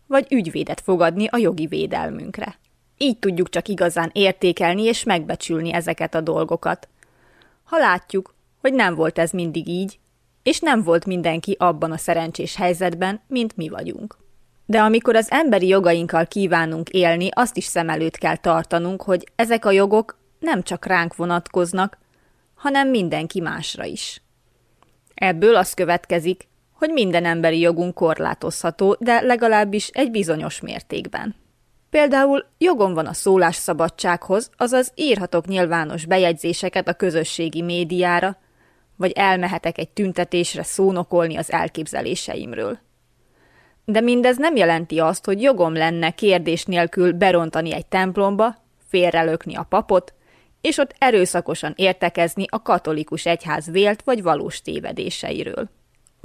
vagy 0.07 0.27
ügyvédet 0.29 0.81
fogadni 0.81 1.27
a 1.27 1.37
jogi 1.37 1.65
védelmünkre. 1.65 2.57
Így 3.03 3.19
tudjuk 3.19 3.49
csak 3.49 3.67
igazán 3.67 4.09
értékelni 4.13 4.83
és 4.83 5.03
megbecsülni 5.03 5.73
ezeket 5.73 6.15
a 6.15 6.21
dolgokat. 6.21 6.87
Ha 7.63 7.77
látjuk, 7.77 8.35
hogy 8.61 8.73
nem 8.73 8.95
volt 8.95 9.19
ez 9.19 9.31
mindig 9.31 9.67
így, 9.67 9.99
és 10.43 10.59
nem 10.59 10.83
volt 10.83 11.05
mindenki 11.05 11.55
abban 11.59 11.91
a 11.91 11.97
szerencsés 11.97 12.55
helyzetben, 12.55 13.21
mint 13.27 13.57
mi 13.57 13.69
vagyunk. 13.69 14.17
De 14.65 14.81
amikor 14.81 15.15
az 15.15 15.31
emberi 15.31 15.67
jogainkkal 15.67 16.25
kívánunk 16.25 16.89
élni, 16.89 17.29
azt 17.31 17.57
is 17.57 17.63
szem 17.63 17.89
előtt 17.89 18.17
kell 18.17 18.37
tartanunk, 18.37 19.01
hogy 19.01 19.23
ezek 19.35 19.65
a 19.65 19.71
jogok 19.71 20.17
nem 20.39 20.61
csak 20.61 20.85
ránk 20.85 21.15
vonatkoznak, 21.15 21.97
hanem 22.53 22.89
mindenki 22.89 23.39
másra 23.39 23.83
is. 23.85 24.21
Ebből 25.13 25.55
az 25.55 25.73
következik, 25.73 26.47
hogy 26.73 26.89
minden 26.89 27.25
emberi 27.25 27.59
jogunk 27.59 27.93
korlátozható, 27.93 28.95
de 28.99 29.21
legalábbis 29.21 29.87
egy 29.87 30.11
bizonyos 30.11 30.61
mértékben. 30.61 31.41
Például 31.93 32.45
jogom 32.57 32.93
van 32.93 33.05
a 33.05 33.13
szólásszabadsághoz, 33.13 34.49
azaz 34.57 34.91
írhatok 34.95 35.45
nyilvános 35.45 36.05
bejegyzéseket 36.05 36.87
a 36.87 36.93
közösségi 36.93 37.61
médiára, 37.61 38.37
vagy 38.95 39.11
elmehetek 39.11 39.77
egy 39.77 39.89
tüntetésre 39.89 40.63
szónokolni 40.63 41.35
az 41.35 41.51
elképzeléseimről. 41.51 42.79
De 43.85 44.01
mindez 44.01 44.37
nem 44.37 44.55
jelenti 44.55 44.99
azt, 44.99 45.25
hogy 45.25 45.41
jogom 45.41 45.73
lenne 45.73 46.11
kérdés 46.11 46.65
nélkül 46.65 47.11
berontani 47.11 47.73
egy 47.73 47.85
templomba, 47.85 48.55
félrelökni 48.87 49.55
a 49.55 49.65
papot, 49.69 50.13
és 50.61 50.77
ott 50.77 50.95
erőszakosan 50.97 51.73
értekezni 51.75 52.45
a 52.49 52.61
katolikus 52.61 53.25
egyház 53.25 53.71
vélt 53.71 54.01
vagy 54.03 54.23
valós 54.23 54.61
tévedéseiről. 54.61 55.69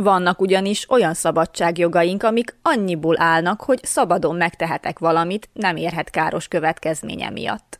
Vannak 0.02 0.40
ugyanis 0.40 0.90
olyan 0.90 1.14
szabadságjogaink, 1.14 2.22
amik 2.22 2.54
annyiból 2.62 3.20
állnak, 3.20 3.60
hogy 3.60 3.84
szabadon 3.84 4.36
megtehetek 4.36 4.98
valamit, 4.98 5.48
nem 5.52 5.76
érhet 5.76 6.10
káros 6.10 6.48
következménye 6.48 7.30
miatt. 7.30 7.78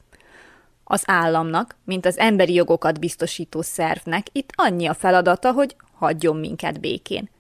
Az 0.85 1.03
államnak, 1.07 1.77
mint 1.85 2.07
az 2.07 2.19
emberi 2.19 2.55
jogokat 2.55 3.01
biztosító 3.01 3.63
szervnek 3.63 4.27
itt 4.33 4.51
annyi 4.55 4.87
a 4.87 4.95
feladata, 4.95 5.53
hogy 5.53 5.77
hagyjon 5.93 6.37
minket 6.37 6.81
békén. 6.81 7.31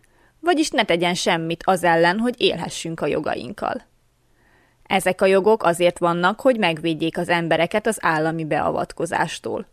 Vagyis 0.40 0.70
ne 0.70 0.84
tegyen 0.84 1.14
semmit 1.14 1.62
az 1.66 1.84
ellen, 1.84 2.18
hogy 2.18 2.34
élhessünk 2.40 3.00
a 3.00 3.06
jogainkkal. 3.06 3.86
Ezek 4.86 5.20
a 5.20 5.26
jogok 5.26 5.62
azért 5.62 5.98
vannak, 5.98 6.40
hogy 6.40 6.58
megvédjék 6.58 7.18
az 7.18 7.28
embereket 7.28 7.86
az 7.86 7.98
állami 8.00 8.44
beavatkozástól. 8.44 9.66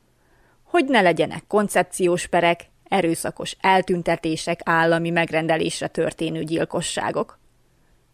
Hogy 0.64 0.86
ne 0.86 1.02
legyenek 1.02 1.44
koncepciós 1.48 2.28
perek, 2.28 2.74
erőszakos 2.90 3.56
eltüntetések, 3.62 4.60
állami 4.64 5.10
megrendelésre 5.10 5.88
történő 5.88 6.44
gyilkosságok. 6.44 7.40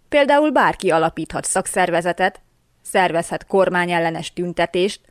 Például 0.09 0.51
bárki 0.51 0.91
alapíthat 0.91 1.45
szakszervezetet, 1.45 2.41
szervezhet 2.81 3.45
kormányellenes 3.45 4.33
tüntetést, 4.33 5.01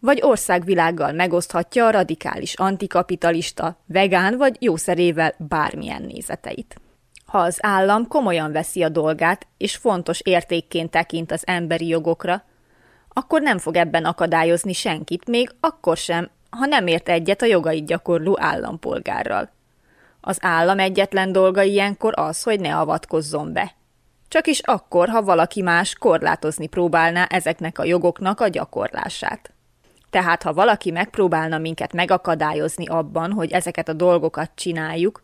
vagy 0.00 0.18
országvilággal 0.22 1.12
megoszthatja 1.12 1.86
a 1.86 1.90
radikális 1.90 2.54
antikapitalista, 2.54 3.76
vegán 3.86 4.36
vagy 4.36 4.56
jószerével 4.60 5.34
bármilyen 5.38 6.02
nézeteit. 6.02 6.80
Ha 7.26 7.38
az 7.38 7.58
állam 7.60 8.08
komolyan 8.08 8.52
veszi 8.52 8.82
a 8.82 8.88
dolgát, 8.88 9.46
és 9.56 9.76
fontos 9.76 10.20
értékként 10.20 10.90
tekint 10.90 11.32
az 11.32 11.42
emberi 11.46 11.86
jogokra, 11.86 12.44
akkor 13.08 13.42
nem 13.42 13.58
fog 13.58 13.76
ebben 13.76 14.04
akadályozni 14.04 14.72
senkit, 14.72 15.26
még 15.26 15.50
akkor 15.60 15.96
sem, 15.96 16.30
ha 16.58 16.66
nem 16.66 16.86
ért 16.86 17.08
egyet 17.08 17.42
a 17.42 17.46
jogait 17.46 17.86
gyakorló 17.86 18.36
állampolgárral. 18.40 19.50
Az 20.20 20.38
állam 20.40 20.78
egyetlen 20.78 21.32
dolga 21.32 21.62
ilyenkor 21.62 22.12
az, 22.16 22.42
hogy 22.42 22.60
ne 22.60 22.76
avatkozzon 22.76 23.52
be. 23.52 23.74
Csak 24.28 24.46
is 24.46 24.60
akkor, 24.60 25.08
ha 25.08 25.22
valaki 25.22 25.62
más 25.62 25.94
korlátozni 25.94 26.66
próbálná 26.66 27.24
ezeknek 27.24 27.78
a 27.78 27.84
jogoknak 27.84 28.40
a 28.40 28.48
gyakorlását. 28.48 29.52
Tehát, 30.10 30.42
ha 30.42 30.52
valaki 30.52 30.90
megpróbálna 30.90 31.58
minket 31.58 31.92
megakadályozni 31.92 32.86
abban, 32.86 33.32
hogy 33.32 33.52
ezeket 33.52 33.88
a 33.88 33.92
dolgokat 33.92 34.50
csináljuk, 34.54 35.22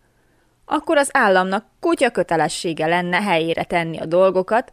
akkor 0.65 0.97
az 0.97 1.09
államnak 1.13 1.65
kutya 1.81 2.11
kötelessége 2.11 2.87
lenne 2.87 3.23
helyére 3.23 3.65
tenni 3.65 3.99
a 3.99 4.07
dolgokat, 4.07 4.73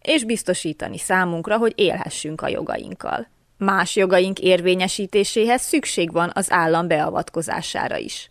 és 0.00 0.24
biztosítani 0.24 0.98
számunkra, 0.98 1.56
hogy 1.56 1.72
élhessünk 1.76 2.40
a 2.40 2.48
jogainkkal. 2.48 3.26
Más 3.62 3.96
jogaink 3.96 4.38
érvényesítéséhez 4.38 5.62
szükség 5.62 6.12
van 6.12 6.30
az 6.34 6.50
állam 6.50 6.88
beavatkozására 6.88 7.96
is. 7.96 8.30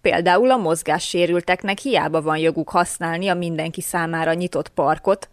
Például 0.00 0.50
a 0.50 0.56
mozgássérülteknek 0.56 1.78
hiába 1.78 2.22
van 2.22 2.36
joguk 2.36 2.70
használni 2.70 3.28
a 3.28 3.34
mindenki 3.34 3.80
számára 3.80 4.32
nyitott 4.32 4.68
parkot, 4.68 5.28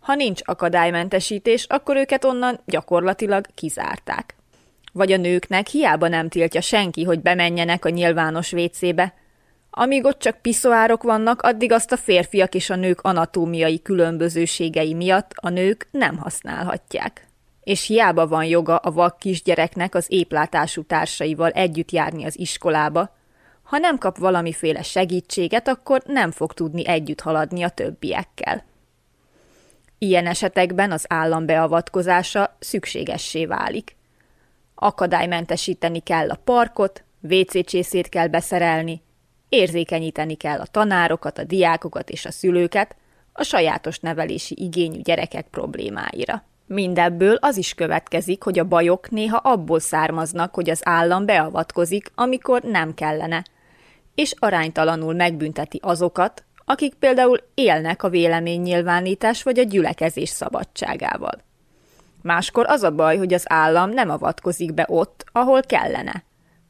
ha 0.00 0.14
nincs 0.14 0.40
akadálymentesítés, 0.44 1.64
akkor 1.68 1.96
őket 1.96 2.24
onnan 2.24 2.60
gyakorlatilag 2.64 3.46
kizárták. 3.54 4.36
Vagy 4.92 5.12
a 5.12 5.16
nőknek 5.16 5.66
hiába 5.66 6.08
nem 6.08 6.28
tiltja 6.28 6.60
senki, 6.60 7.04
hogy 7.04 7.20
bemenjenek 7.20 7.84
a 7.84 7.88
nyilvános 7.88 8.50
vécébe, 8.50 9.14
amíg 9.70 10.04
ott 10.04 10.18
csak 10.18 10.38
piszoárok 10.38 11.02
vannak, 11.02 11.42
addig 11.42 11.72
azt 11.72 11.92
a 11.92 11.96
férfiak 11.96 12.54
és 12.54 12.70
a 12.70 12.76
nők 12.76 13.00
anatómiai 13.00 13.82
különbözőségei 13.82 14.94
miatt 14.94 15.30
a 15.34 15.48
nők 15.48 15.88
nem 15.90 16.16
használhatják 16.16 17.30
és 17.62 17.86
hiába 17.86 18.26
van 18.26 18.44
joga 18.44 18.76
a 18.76 18.90
vak 18.90 19.18
kisgyereknek 19.18 19.94
az 19.94 20.06
éplátású 20.08 20.82
társaival 20.82 21.50
együtt 21.50 21.90
járni 21.90 22.24
az 22.24 22.38
iskolába, 22.38 23.16
ha 23.62 23.78
nem 23.78 23.98
kap 23.98 24.18
valamiféle 24.18 24.82
segítséget, 24.82 25.68
akkor 25.68 26.02
nem 26.06 26.30
fog 26.30 26.52
tudni 26.52 26.86
együtt 26.86 27.20
haladni 27.20 27.62
a 27.62 27.68
többiekkel. 27.68 28.64
Ilyen 29.98 30.26
esetekben 30.26 30.92
az 30.92 31.04
állam 31.08 31.46
beavatkozása 31.46 32.56
szükségessé 32.58 33.46
válik. 33.46 33.96
Akadálymentesíteni 34.74 36.00
kell 36.00 36.30
a 36.30 36.40
parkot, 36.44 37.04
WC 37.20 38.08
kell 38.08 38.26
beszerelni, 38.26 39.02
érzékenyíteni 39.48 40.34
kell 40.34 40.60
a 40.60 40.66
tanárokat, 40.66 41.38
a 41.38 41.44
diákokat 41.44 42.10
és 42.10 42.24
a 42.24 42.30
szülőket 42.30 42.96
a 43.32 43.42
sajátos 43.42 43.98
nevelési 43.98 44.54
igényű 44.58 45.00
gyerekek 45.00 45.46
problémáira. 45.50 46.44
Mindebből 46.72 47.34
az 47.40 47.56
is 47.56 47.74
következik, 47.74 48.42
hogy 48.42 48.58
a 48.58 48.64
bajok 48.64 49.10
néha 49.10 49.36
abból 49.36 49.80
származnak, 49.80 50.54
hogy 50.54 50.70
az 50.70 50.80
állam 50.84 51.26
beavatkozik, 51.26 52.12
amikor 52.14 52.62
nem 52.62 52.94
kellene, 52.94 53.44
és 54.14 54.34
aránytalanul 54.38 55.14
megbünteti 55.14 55.78
azokat, 55.82 56.44
akik 56.64 56.94
például 56.94 57.38
élnek 57.54 58.02
a 58.02 58.08
véleménynyilvánítás 58.08 59.42
vagy 59.42 59.58
a 59.58 59.62
gyülekezés 59.62 60.28
szabadságával. 60.28 61.42
Máskor 62.22 62.66
az 62.68 62.82
a 62.82 62.90
baj, 62.90 63.16
hogy 63.16 63.34
az 63.34 63.44
állam 63.46 63.90
nem 63.90 64.10
avatkozik 64.10 64.74
be 64.74 64.86
ott, 64.88 65.24
ahol 65.32 65.60
kellene. 65.60 66.24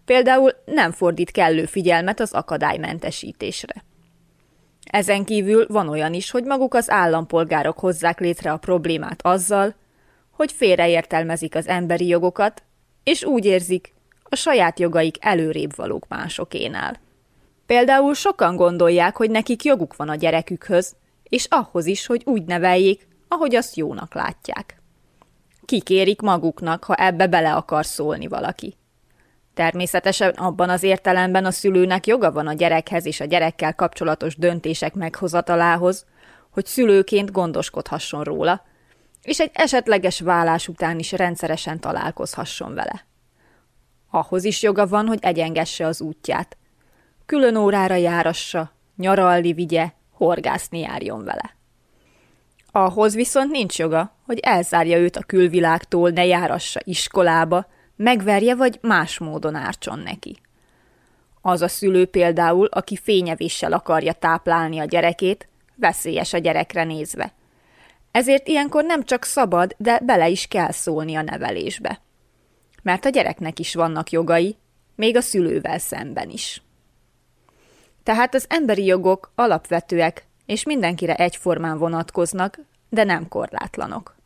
Például 0.05 0.53
nem 0.65 0.93
fordít 0.93 1.31
kellő 1.31 1.65
figyelmet 1.65 2.21
az 2.21 2.33
akadálymentesítésre. 2.33 3.85
Ezen 4.85 5.25
kívül 5.25 5.67
van 5.69 5.89
olyan 5.89 6.15
is, 6.15 6.31
hogy 6.31 6.45
maguk 6.45 6.75
az 6.75 6.91
állampolgárok 6.91 7.79
hozzák 7.79 8.21
létre 8.21 8.53
a 8.53 8.57
problémát 8.57 9.21
azzal, 9.23 9.75
hogy 10.33 10.53
félreértelmezik 10.53 11.55
az 11.55 11.69
emberi 11.69 12.07
jogokat, 12.07 12.63
és 13.05 13.25
úgy 13.25 13.45
érzik, 13.45 13.95
a 14.23 14.37
saját 14.37 14.79
jogaik 14.79 15.17
előrébb 15.21 15.77
valók 15.77 16.09
másokénál. 16.09 17.01
Például 17.67 18.15
sokan 18.15 18.57
gondolják, 18.57 19.17
hogy 19.17 19.31
nekik 19.31 19.65
joguk 19.65 19.97
van 19.97 20.09
a 20.09 20.15
gyerekükhöz, 20.15 20.97
és 21.23 21.47
ahhoz 21.51 21.87
is, 21.87 22.07
hogy 22.07 22.23
úgy 22.25 22.45
neveljék, 22.45 23.07
ahogy 23.29 23.55
azt 23.55 23.77
jónak 23.77 24.15
látják. 24.15 24.81
kikérik 25.65 26.21
maguknak, 26.21 26.85
ha 26.85 26.95
ebbe 26.95 27.27
bele 27.27 27.55
akar 27.55 27.87
szólni 27.87 28.27
valaki. 28.27 28.77
Természetesen 29.55 30.31
abban 30.31 30.69
az 30.69 30.83
értelemben 30.83 31.45
a 31.45 31.51
szülőnek 31.51 32.07
joga 32.07 32.33
van 32.33 32.47
a 32.47 32.53
gyerekhez 32.53 33.07
és 33.07 33.21
a 33.21 33.25
gyerekkel 33.25 33.75
kapcsolatos 33.75 34.37
döntések 34.37 34.95
meghozatalához, 34.95 36.07
hogy 36.51 36.67
szülőként 36.67 37.33
gondoskodhasson 37.33 38.23
róla, 38.23 38.65
és 39.23 39.41
egy 39.41 39.51
esetleges 39.53 40.21
vállás 40.21 40.69
után 40.69 40.99
is 40.99 41.13
rendszeresen 41.13 41.81
találkozhasson 41.81 42.75
vele. 42.75 43.07
Ahhoz 44.11 44.45
is 44.45 44.63
joga 44.63 44.87
van, 44.87 45.07
hogy 45.07 45.19
egyengesse 45.23 45.87
az 45.87 46.01
útját. 46.01 46.57
Külön 47.27 47.57
órára 47.57 47.95
járassa, 47.95 48.73
nyaralni 48.97 49.53
vigye, 49.53 49.93
horgászni 50.11 50.79
járjon 50.79 51.25
vele. 51.25 51.57
Ahhoz 52.73 53.15
viszont 53.15 53.51
nincs 53.51 53.79
joga, 53.79 54.17
hogy 54.27 54.39
elzárja 54.39 54.99
őt 54.99 55.17
a 55.17 55.23
külvilágtól, 55.23 56.11
ne 56.11 56.25
járassa 56.25 56.81
iskolába, 56.85 57.67
megverje 57.97 58.55
vagy 58.55 58.79
más 58.83 59.19
módon 59.19 59.55
ártson 59.55 59.99
neki. 59.99 60.37
Az 61.41 61.63
a 61.63 61.69
szülő 61.69 62.07
például, 62.07 62.67
aki 62.67 62.97
fényevéssel 62.97 63.73
akarja 63.73 64.13
táplálni 64.13 64.79
a 64.79 64.85
gyerekét, 64.85 65.49
veszélyes 65.75 66.33
a 66.33 66.39
gyerekre 66.39 66.85
nézve. 66.85 67.33
Ezért 68.13 68.49
ilyenkor 68.49 68.85
nem 68.85 69.05
csak 69.05 69.25
szabad, 69.25 69.75
de 69.79 70.01
bele 70.03 70.29
is 70.29 70.47
kell 70.47 70.71
szólni 70.71 71.15
a 71.15 71.23
nevelésbe. 71.23 72.01
Mert 72.83 73.05
a 73.05 73.09
gyereknek 73.09 73.59
is 73.59 73.75
vannak 73.75 74.11
jogai, 74.11 74.57
még 74.97 75.17
a 75.17 75.21
szülővel 75.21 75.79
szemben 75.79 76.31
is. 76.31 76.63
Tehát 78.03 78.35
az 78.35 78.47
emberi 78.49 78.85
jogok 78.85 79.33
alapvetőek, 79.35 80.27
és 80.47 80.65
mindenkire 80.65 81.15
egyformán 81.15 81.79
vonatkoznak, 81.79 82.59
de 82.89 83.05
nem 83.05 83.29
korlátlanok. 83.29 84.17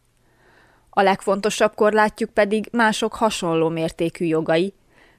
A 0.90 1.03
legfontosabb 1.03 1.75
korlátjuk 1.75 2.31
pedig 2.31 2.68
mások 2.72 3.14
hasonló 3.14 3.68
mértékű 3.68 4.25
jogai, 4.25 4.75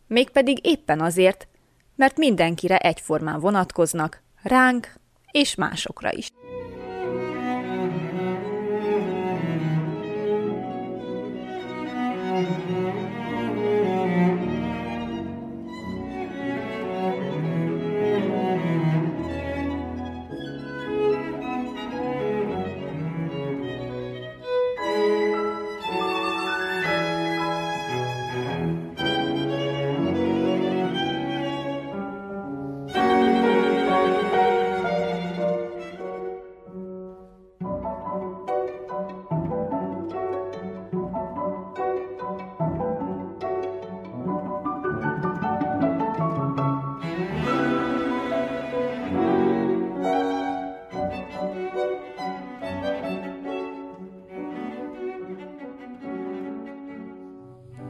mégpedig 0.08 0.66
éppen 0.66 1.00
azért, 1.00 1.48
mert 1.96 2.18
mindenkire 2.18 2.78
egyformán 2.78 3.40
vonatkoznak, 3.40 4.22
ránk 4.44 4.94
és 5.32 5.56
másokra 5.56 6.14
is. 6.14 6.32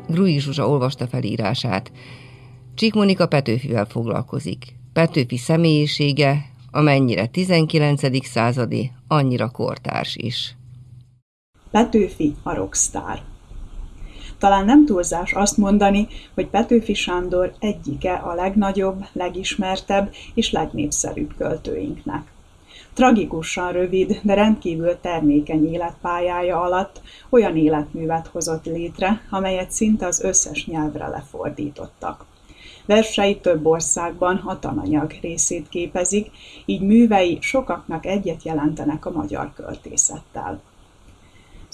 Grui 0.07 0.39
Zsuzsa 0.39 0.67
olvasta 0.67 1.07
felírását. 1.07 1.91
Csík 2.75 2.93
Monika 2.93 3.27
Petőfivel 3.27 3.85
foglalkozik. 3.85 4.75
Petőfi 4.93 5.37
személyisége, 5.37 6.45
amennyire 6.71 7.25
19. 7.27 8.25
századi, 8.25 8.91
annyira 9.07 9.49
kortárs 9.49 10.15
is. 10.15 10.55
Petőfi 11.71 12.35
a 12.43 12.53
rockstar. 12.53 13.21
Talán 14.37 14.65
nem 14.65 14.85
túlzás 14.85 15.33
azt 15.33 15.57
mondani, 15.57 16.07
hogy 16.33 16.47
Petőfi 16.47 16.93
Sándor 16.93 17.53
egyike 17.59 18.13
a 18.13 18.33
legnagyobb, 18.33 19.05
legismertebb 19.13 20.13
és 20.33 20.51
legnépszerűbb 20.51 21.33
költőinknek. 21.37 22.36
Tragikusan 22.97 23.71
rövid, 23.71 24.19
de 24.23 24.33
rendkívül 24.33 24.99
termékeny 25.01 25.73
életpályája 25.73 26.61
alatt 26.61 27.01
olyan 27.29 27.57
életművet 27.57 28.27
hozott 28.27 28.65
létre, 28.65 29.21
amelyet 29.29 29.71
szinte 29.71 30.05
az 30.05 30.21
összes 30.23 30.65
nyelvre 30.65 31.07
lefordítottak. 31.07 32.25
Versei 32.85 33.37
több 33.39 33.65
országban 33.65 34.35
a 34.35 34.59
tananyag 34.59 35.13
részét 35.21 35.69
képezik, 35.69 36.31
így 36.65 36.81
művei 36.81 37.37
sokaknak 37.41 38.05
egyet 38.05 38.43
jelentenek 38.43 39.05
a 39.05 39.11
magyar 39.11 39.53
költészettel. 39.53 40.61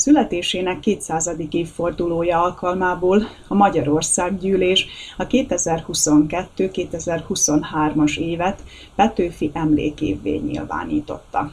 Születésének 0.04 0.80
200. 0.80 1.30
évfordulója 1.50 2.42
alkalmából 2.42 3.28
a 3.48 3.54
Magyarország 3.54 4.38
gyűlés 4.38 4.88
a 5.18 5.28
2022-2023-as 5.28 8.18
évet 8.18 8.64
Petőfi 8.96 9.52
emlékévvé 9.54 10.38
nyilvánította. 10.38 11.52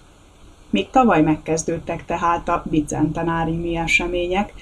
Még 0.71 0.91
tavaly 0.91 1.23
megkezdődtek 1.23 2.05
tehát 2.05 2.49
a 2.49 2.65
bicentenáriumi 2.71 3.77
események, 3.77 4.53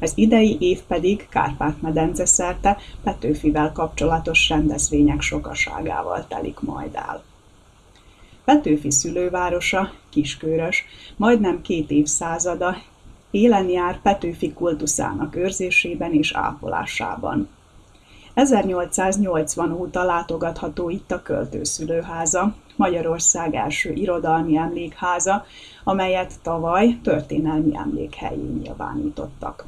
az 0.00 0.12
idei 0.14 0.56
év 0.60 0.82
pedig 0.82 1.26
Kárpát-medence 1.30 2.24
szerte 2.24 2.76
Petőfivel 3.02 3.72
kapcsolatos 3.72 4.48
rendezvények 4.48 5.20
sokaságával 5.20 6.26
telik 6.28 6.60
majd 6.60 6.94
el. 6.94 7.22
Petőfi 8.44 8.90
szülővárosa, 8.90 9.92
Kiskörös, 10.10 10.84
majdnem 11.16 11.62
két 11.62 11.90
évszázada 11.90 12.76
élen 13.30 13.68
jár 13.68 14.00
Petőfi 14.00 14.52
kultuszának 14.52 15.36
őrzésében 15.36 16.12
és 16.12 16.32
ápolásában. 16.32 17.48
1880 18.34 19.72
óta 19.72 20.02
látogatható 20.02 20.88
itt 20.88 21.10
a 21.10 21.22
költőszülőháza, 21.22 22.54
Magyarország 22.76 23.54
első 23.54 23.92
irodalmi 23.92 24.56
emlékháza, 24.56 25.44
amelyet 25.84 26.34
tavaly 26.42 26.98
történelmi 27.02 27.76
emlékhelyén 27.76 28.60
nyilvánítottak. 28.62 29.66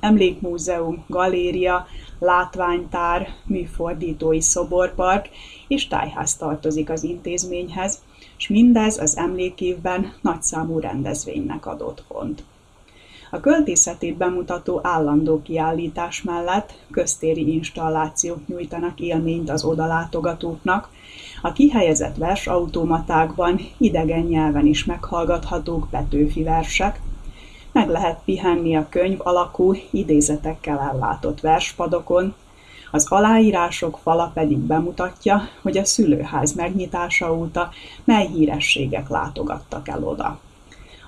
Emlékmúzeum, 0.00 1.04
galéria, 1.06 1.86
látványtár, 2.18 3.28
műfordítói 3.44 4.40
szoborpark 4.40 5.28
és 5.68 5.88
tájház 5.88 6.36
tartozik 6.36 6.90
az 6.90 7.02
intézményhez, 7.02 8.02
és 8.38 8.48
mindez 8.48 8.98
az 8.98 9.16
emlékévben 9.16 10.12
nagyszámú 10.20 10.78
rendezvénynek 10.78 11.66
ad 11.66 11.82
otthont. 11.82 12.44
A 13.36 13.40
költészetét 13.40 14.16
bemutató 14.16 14.80
állandó 14.82 15.42
kiállítás 15.42 16.22
mellett 16.22 16.74
köztéri 16.90 17.52
installációk 17.52 18.46
nyújtanak 18.46 19.00
élményt 19.00 19.50
az 19.50 19.64
odalátogatóknak, 19.64 20.88
a 21.42 21.52
kihelyezett 21.52 22.16
versautomatákban 22.16 23.60
idegen 23.76 24.20
nyelven 24.20 24.66
is 24.66 24.84
meghallgathatók 24.84 25.90
Petőfi 25.90 26.42
versek, 26.42 27.00
meg 27.72 27.88
lehet 27.88 28.20
pihenni 28.24 28.76
a 28.76 28.86
könyv 28.88 29.18
alakú, 29.22 29.74
idézetekkel 29.90 30.78
ellátott 30.78 31.40
verspadokon, 31.40 32.34
az 32.90 33.06
aláírások 33.08 33.98
fala 34.02 34.30
pedig 34.34 34.58
bemutatja, 34.58 35.48
hogy 35.62 35.78
a 35.78 35.84
szülőház 35.84 36.54
megnyitása 36.54 37.34
óta 37.34 37.70
mely 38.04 38.26
hírességek 38.26 39.08
látogattak 39.08 39.88
el 39.88 40.04
oda. 40.04 40.38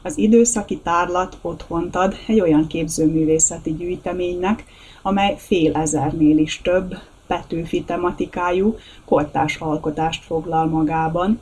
Az 0.08 0.18
időszaki 0.18 0.78
tárlat 0.78 1.38
otthont 1.42 1.96
ad 1.96 2.14
egy 2.26 2.40
olyan 2.40 2.66
képzőművészeti 2.66 3.74
gyűjteménynek, 3.74 4.64
amely 5.02 5.34
fél 5.38 5.76
ezernél 5.76 6.38
is 6.38 6.60
több 6.62 6.94
Petőfi 7.26 7.82
tematikájú 7.82 8.76
kortás 9.04 9.56
alkotást 9.56 10.24
foglal 10.24 10.66
magában, 10.66 11.40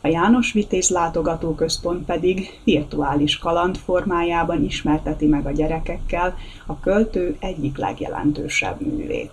a 0.00 0.08
János 0.08 0.52
Vitéz 0.52 0.88
Látogatóközpont 0.88 2.04
pedig 2.04 2.60
virtuális 2.64 3.38
kaland 3.38 3.76
formájában 3.76 4.64
ismerteti 4.64 5.26
meg 5.26 5.46
a 5.46 5.52
gyerekekkel 5.52 6.36
a 6.66 6.80
költő 6.80 7.36
egyik 7.40 7.76
legjelentősebb 7.76 8.80
művét. 8.80 9.32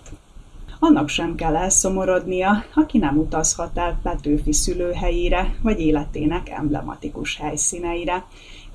Annak 0.78 1.08
sem 1.08 1.34
kell 1.34 1.56
elszomorodnia, 1.56 2.64
aki 2.74 2.98
nem 2.98 3.18
utazhat 3.18 3.78
el 3.78 3.98
Petőfi 4.02 4.52
szülőhelyére 4.52 5.54
vagy 5.62 5.80
életének 5.80 6.48
emblematikus 6.48 7.36
helyszíneire, 7.36 8.24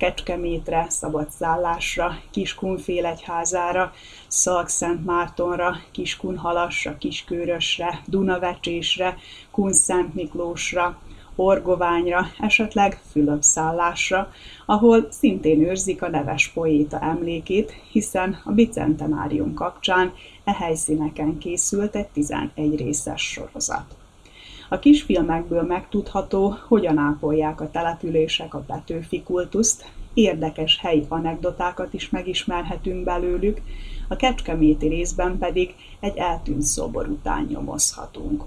Kecskemétre, 0.00 0.86
Szabadszállásra, 0.88 2.18
Kiskunfélegyházára, 2.30 3.92
Szalkszent 4.28 5.04
Mártonra, 5.04 5.76
Kiskunhalasra, 5.90 6.98
Kiskőrösre, 6.98 8.00
Dunavecsésre, 8.06 9.16
Kunszent 9.50 10.14
Miklósra, 10.14 10.98
Orgoványra, 11.36 12.26
esetleg 12.38 13.00
Fülöp-szállásra, 13.10 14.32
ahol 14.66 15.06
szintén 15.10 15.60
őrzik 15.60 16.02
a 16.02 16.08
neves 16.08 16.48
poéta 16.48 17.00
emlékét, 17.00 17.72
hiszen 17.90 18.40
a 18.44 18.52
bicentenárium 18.52 19.54
kapcsán 19.54 20.12
e 20.44 20.52
helyszíneken 20.52 21.38
készült 21.38 21.94
egy 21.94 22.08
11 22.08 22.76
részes 22.76 23.22
sorozat. 23.22 23.99
A 24.72 24.78
kisfilmekből 24.78 25.62
megtudható, 25.62 26.56
hogyan 26.68 26.98
ápolják 26.98 27.60
a 27.60 27.70
települések 27.70 28.54
a 28.54 28.58
Petőfi 28.58 29.22
kultuszt, 29.22 29.90
érdekes 30.14 30.78
helyi 30.80 31.04
anekdotákat 31.08 31.94
is 31.94 32.10
megismerhetünk 32.10 33.04
belőlük, 33.04 33.60
a 34.08 34.16
kecskeméti 34.16 34.88
részben 34.88 35.38
pedig 35.38 35.74
egy 36.00 36.16
eltűnt 36.16 36.62
szobor 36.62 37.08
után 37.08 37.46
nyomozhatunk. 37.50 38.42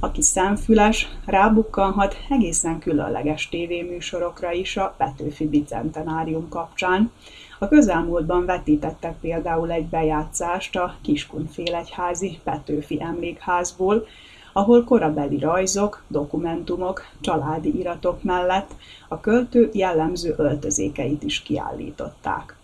Aki 0.00 0.22
szemfüles, 0.22 1.08
rábukkanhat 1.24 2.16
egészen 2.28 2.78
különleges 2.78 3.48
tévéműsorokra 3.48 4.52
is 4.52 4.76
a 4.76 4.94
Petőfi 4.96 5.46
Bicentenárium 5.48 6.48
kapcsán. 6.48 7.12
A 7.58 7.68
közelmúltban 7.68 8.44
vetítettek 8.44 9.16
például 9.20 9.70
egy 9.70 9.86
bejátszást 9.86 10.76
a 10.76 10.96
Kiskunfélegyházi 11.02 12.38
Petőfi 12.44 13.02
emlékházból, 13.02 14.06
ahol 14.52 14.84
korabeli 14.84 15.38
rajzok, 15.38 16.02
dokumentumok, 16.08 17.02
családi 17.20 17.78
iratok 17.78 18.22
mellett 18.22 18.70
a 19.08 19.20
költő 19.20 19.70
jellemző 19.72 20.34
öltözékeit 20.36 21.22
is 21.22 21.42
kiállították. 21.42 22.54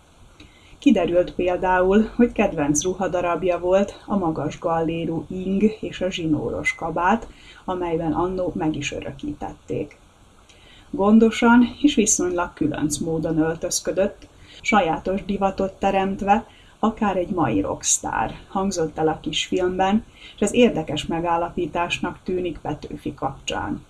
Kiderült 0.79 1.33
például, 1.33 2.09
hogy 2.15 2.31
kedvenc 2.31 2.83
ruhadarabja 2.83 3.59
volt 3.59 4.03
a 4.05 4.17
magas 4.17 4.59
gallérú 4.59 5.25
ing 5.29 5.63
és 5.81 6.01
a 6.01 6.11
zsinóros 6.11 6.75
kabát, 6.75 7.27
amelyben 7.65 8.11
annó 8.11 8.51
meg 8.55 8.75
is 8.75 8.91
örökítették. 8.91 9.97
Gondosan 10.89 11.75
és 11.81 11.95
viszonylag 11.95 12.53
különc 12.53 12.97
módon 12.97 13.37
öltözködött, 13.37 14.27
sajátos 14.61 15.25
divatot 15.25 15.73
teremtve, 15.73 16.45
akár 16.79 17.17
egy 17.17 17.29
mai 17.29 17.61
rockstar, 17.61 18.31
hangzott 18.47 18.97
el 18.97 19.07
a 19.07 19.19
kisfilmben, 19.21 20.05
és 20.35 20.41
ez 20.41 20.53
érdekes 20.53 21.05
megállapításnak 21.05 22.19
tűnik 22.23 22.57
Petőfi 22.61 23.13
kapcsán. 23.13 23.85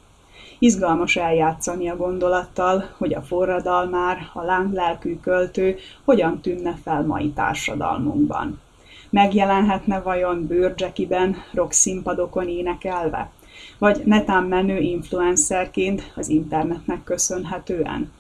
Izgalmas 0.60 1.16
eljátszani 1.16 1.90
a 1.90 1.96
gondolattal, 1.96 2.90
hogy 2.98 3.14
a 3.14 3.22
forradalmár, 3.22 4.30
a 4.34 4.42
lánglelkű 4.42 5.20
költő 5.20 5.78
hogyan 6.04 6.42
tűnne 6.42 6.78
fel 6.84 7.06
mai 7.06 7.30
társadalmunkban. 7.30 8.62
Megjelenhetne 9.10 10.00
vajon 10.00 10.48
bőrcsekiben, 10.48 11.36
rock 11.54 11.72
színpadokon 11.72 12.48
énekelve? 12.48 13.32
Vagy 13.78 14.02
netán 14.06 14.44
menő 14.44 14.80
influencerként 14.80 16.12
az 16.16 16.30
internetnek 16.30 17.04
köszönhetően? 17.04 18.12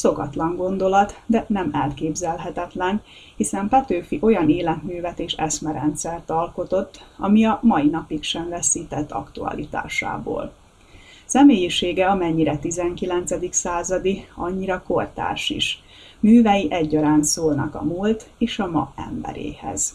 Szokatlan 0.00 0.56
gondolat, 0.56 1.20
de 1.26 1.44
nem 1.48 1.70
elképzelhetetlen, 1.72 3.02
hiszen 3.36 3.68
Petőfi 3.68 4.18
olyan 4.22 4.50
életművet 4.50 5.18
és 5.18 5.32
eszmerendszert 5.32 6.30
alkotott, 6.30 7.04
ami 7.18 7.44
a 7.44 7.58
mai 7.62 7.86
napig 7.86 8.22
sem 8.22 8.48
veszített 8.48 9.12
aktualitásából. 9.12 10.52
Személyisége 11.24 12.06
amennyire 12.06 12.58
19. 12.58 13.54
századi, 13.54 14.26
annyira 14.34 14.82
kortárs 14.86 15.50
is. 15.50 15.82
Művei 16.20 16.66
egyaránt 16.70 17.24
szólnak 17.24 17.74
a 17.74 17.82
múlt 17.82 18.30
és 18.38 18.58
a 18.58 18.70
ma 18.70 18.92
emberéhez. 18.96 19.94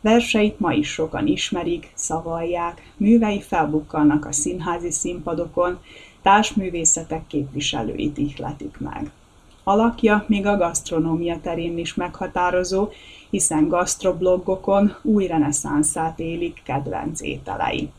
Verseit 0.00 0.60
ma 0.60 0.72
is 0.72 0.88
sokan 0.88 1.26
ismerik, 1.26 1.92
szavalják, 1.94 2.92
művei 2.96 3.40
felbukkannak 3.40 4.24
a 4.24 4.32
színházi 4.32 4.90
színpadokon, 4.90 5.78
társművészetek 6.22 7.26
képviselőit 7.26 8.18
ihletik 8.18 8.78
meg. 8.78 9.10
Alakja 9.64 10.24
még 10.26 10.46
a 10.46 10.56
gasztronómia 10.56 11.40
terén 11.40 11.78
is 11.78 11.94
meghatározó, 11.94 12.88
hiszen 13.30 13.68
gasztroblogokon 13.68 14.96
új 15.02 15.26
reneszánszát 15.26 16.18
élik 16.18 16.62
kedvenc 16.64 17.20
ételei. 17.20 17.90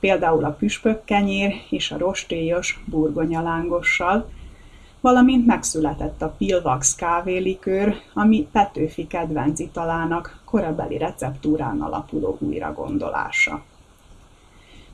Például 0.00 0.44
a 0.44 0.50
püspökkenyér 0.50 1.54
és 1.70 1.90
a 1.90 1.98
rostélyos 1.98 2.82
burgonyalángossal, 2.86 4.30
valamint 5.00 5.46
megszületett 5.46 6.22
a 6.22 6.34
Pilvax 6.38 6.94
kávélikőr, 6.94 7.96
ami 8.14 8.48
Petőfi 8.52 9.06
kedvenc 9.06 9.58
italának 9.60 10.42
korabeli 10.44 10.98
receptúrán 10.98 11.80
alapuló 11.80 12.36
újragondolása. 12.40 13.62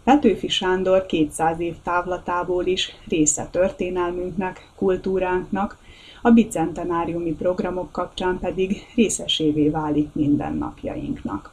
Petőfi 0.04 0.48
Sándor 0.48 1.07
200 1.07 1.61
év 1.61 1.74
távlatából 1.83 2.66
is 2.66 2.96
része 3.09 3.48
történelmünknek, 3.50 4.70
kultúránknak, 4.76 5.78
a 6.22 6.31
bicentenáriumi 6.31 7.33
programok 7.33 7.92
kapcsán 7.92 8.38
pedig 8.38 8.87
részesévé 8.94 9.68
válik 9.68 10.09
mindennapjainknak. 10.12 11.52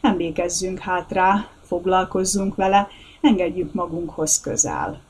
Emlékezzünk 0.00 0.78
hát 0.78 1.12
rá, 1.12 1.48
foglalkozzunk 1.62 2.54
vele, 2.54 2.88
engedjük 3.20 3.72
magunkhoz 3.72 4.40
közel. 4.40 5.00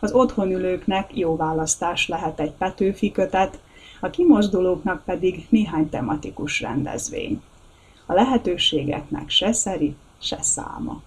Az 0.00 0.12
otthonülőknek 0.12 1.16
jó 1.16 1.36
választás 1.36 2.08
lehet 2.08 2.40
egy 2.40 2.52
Petőfi 2.52 3.12
kötet, 3.12 3.58
a 4.00 4.10
kimozdulóknak 4.10 5.04
pedig 5.04 5.46
néhány 5.48 5.88
tematikus 5.88 6.60
rendezvény. 6.60 7.42
A 8.06 8.12
lehetőségeknek 8.12 9.30
se 9.30 9.52
szeri, 9.52 9.96
se 10.18 10.38
száma. 10.42 11.02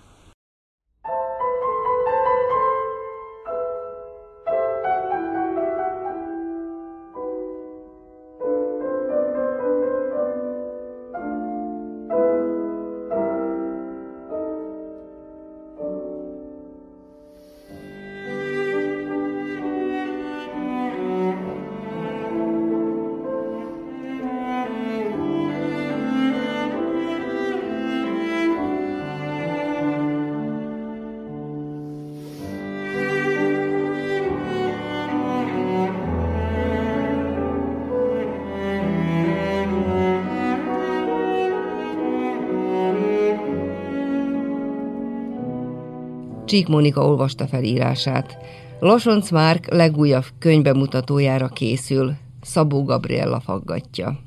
Csík 46.54 46.68
Mónika 46.68 47.06
olvasta 47.06 47.48
fel 47.48 47.63
írását. 47.63 48.38
Losonc 48.80 49.30
Márk 49.32 49.68
legújabb 49.68 50.26
könyvbemutatójára 50.39 51.48
készül. 51.48 52.13
Szabó 52.42 52.84
Gabriella 52.84 53.39
faggatja. 53.39 54.20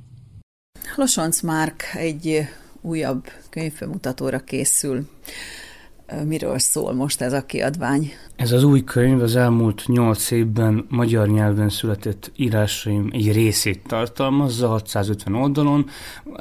Losonc 0.96 1.40
Márk 1.40 1.82
egy 1.94 2.48
újabb 2.80 3.24
könyvbemutatóra 3.50 4.38
készül. 4.38 5.08
Miről 6.26 6.58
szól 6.58 6.94
most 6.94 7.20
ez 7.20 7.32
a 7.32 7.46
kiadvány? 7.46 8.12
Ez 8.36 8.52
az 8.52 8.62
új 8.62 8.84
könyv 8.84 9.22
az 9.22 9.36
elmúlt 9.36 9.82
nyolc 9.86 10.30
évben 10.30 10.86
magyar 10.88 11.28
nyelven 11.28 11.68
született 11.68 12.32
írásaim 12.36 13.10
egy 13.12 13.32
részét 13.32 13.82
tartalmazza, 13.86 14.68
650 14.68 15.34
oldalon. 15.34 15.88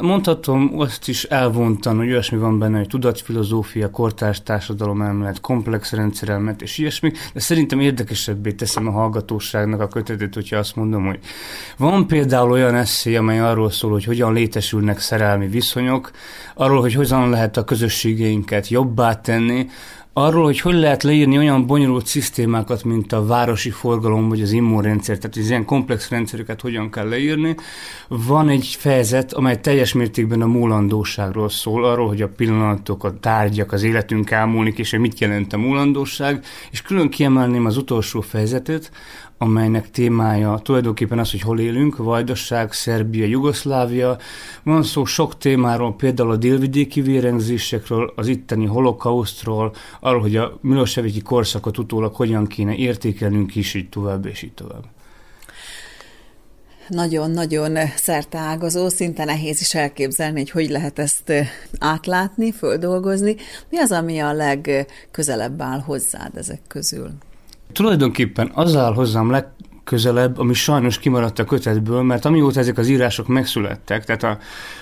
Mondhatom 0.01 0.71
azt 0.79 1.07
is 1.07 1.23
elvontan, 1.23 1.97
hogy 1.97 2.07
olyasmi 2.07 2.37
van 2.37 2.59
benne, 2.59 2.77
hogy 2.77 2.87
tudatfilozófia, 2.87 3.89
kortárs 3.89 4.43
társadalom 4.43 5.01
elmélet, 5.01 5.39
komplex 5.39 5.91
rendszerelmet 5.91 6.61
és 6.61 6.77
ilyesmi, 6.77 7.11
de 7.33 7.39
szerintem 7.39 7.79
érdekesebbé 7.79 8.51
teszem 8.51 8.87
a 8.87 8.91
hallgatóságnak 8.91 9.81
a 9.81 9.87
kötetet, 9.87 10.33
hogyha 10.33 10.57
azt 10.57 10.75
mondom, 10.75 11.05
hogy 11.05 11.19
van 11.77 12.07
például 12.07 12.51
olyan 12.51 12.75
eszé, 12.75 13.15
amely 13.15 13.39
arról 13.39 13.71
szól, 13.71 13.91
hogy 13.91 14.03
hogyan 14.03 14.33
létesülnek 14.33 14.99
szerelmi 14.99 15.47
viszonyok, 15.47 16.11
arról, 16.55 16.81
hogy 16.81 16.93
hogyan 16.93 17.29
lehet 17.29 17.57
a 17.57 17.63
közösségeinket 17.63 18.67
jobbá 18.67 19.21
tenni, 19.21 19.54
arról, 20.17 20.43
hogy 20.43 20.59
hogy 20.59 20.73
lehet 20.73 21.03
leírni 21.03 21.37
olyan 21.37 21.65
bonyolult 21.65 22.05
szisztémákat, 22.05 22.83
mint 22.83 23.13
a 23.13 23.25
városi 23.25 23.69
forgalom 23.69 24.29
vagy 24.29 24.41
az 24.41 24.51
immunrendszer, 24.51 25.17
tehát 25.17 25.37
az 25.37 25.49
ilyen 25.49 25.65
komplex 25.65 26.09
rendszereket 26.09 26.61
hogyan 26.61 26.91
kell 26.91 27.07
leírni. 27.07 27.55
Van 28.07 28.49
egy 28.49 28.75
fejezet, 28.79 29.33
amely 29.33 29.59
teljes 29.59 29.93
mértékben 29.93 30.41
a 30.41 30.45
múlandóságról 30.45 31.49
szól, 31.49 31.85
arról, 31.85 32.07
hogy 32.07 32.21
a 32.21 32.29
pillanatok, 32.29 33.03
a 33.03 33.19
tárgyak, 33.19 33.71
az 33.71 33.83
életünk 33.83 34.31
elmúlik, 34.31 34.77
és 34.77 34.91
hogy 34.91 34.99
mit 34.99 35.19
jelent 35.19 35.53
a 35.53 35.57
múlandóság, 35.57 36.45
és 36.71 36.81
külön 36.81 37.09
kiemelném 37.09 37.65
az 37.65 37.77
utolsó 37.77 38.21
fejezetet, 38.21 38.91
amelynek 39.37 39.91
témája 39.91 40.59
tulajdonképpen 40.63 41.19
az, 41.19 41.31
hogy 41.31 41.41
hol 41.41 41.59
élünk, 41.59 41.97
Vajdaság, 41.97 42.71
Szerbia, 42.71 43.25
Jugoszlávia. 43.25 44.17
Van 44.63 44.83
szó 44.83 45.05
sok 45.05 45.37
témáról, 45.37 45.95
például 45.95 46.31
a 46.31 46.35
délvidéki 46.35 47.01
vérengzésekről, 47.01 48.13
az 48.15 48.27
itteni 48.27 48.65
holokausztról, 48.65 49.73
arról, 49.99 50.21
hogy 50.21 50.35
a 50.35 50.57
Milosevicki 50.61 51.21
korszakot 51.21 51.77
utólag 51.77 52.15
hogyan 52.15 52.47
kéne 52.47 52.75
értékelnünk 52.75 53.55
is, 53.55 53.73
így 53.73 53.89
tovább 53.89 54.25
és 54.25 54.41
így 54.41 54.53
tovább 54.53 54.93
nagyon-nagyon 56.87 57.77
szerteágazó, 57.95 58.89
szinte 58.89 59.23
nehéz 59.23 59.61
is 59.61 59.73
elképzelni, 59.73 60.39
hogy 60.39 60.49
hogy 60.49 60.69
lehet 60.69 60.99
ezt 60.99 61.33
átlátni, 61.79 62.51
földolgozni. 62.51 63.35
Mi 63.69 63.77
az, 63.77 63.91
ami 63.91 64.19
a 64.19 64.33
legközelebb 64.33 65.61
áll 65.61 65.79
hozzád 65.79 66.37
ezek 66.37 66.61
közül? 66.67 67.11
Tulajdonképpen 67.75 68.51
az 68.53 68.75
áll 68.75 68.93
hozzám 68.93 69.29
leg, 69.29 69.45
közelebb, 69.83 70.37
ami 70.39 70.53
sajnos 70.53 70.99
kimaradt 70.99 71.39
a 71.39 71.43
kötetből, 71.43 72.01
mert 72.01 72.25
amióta 72.25 72.59
ezek 72.59 72.77
az 72.77 72.87
írások 72.87 73.27
megszülettek, 73.27 74.05
tehát 74.05 74.23
a, 74.23 74.37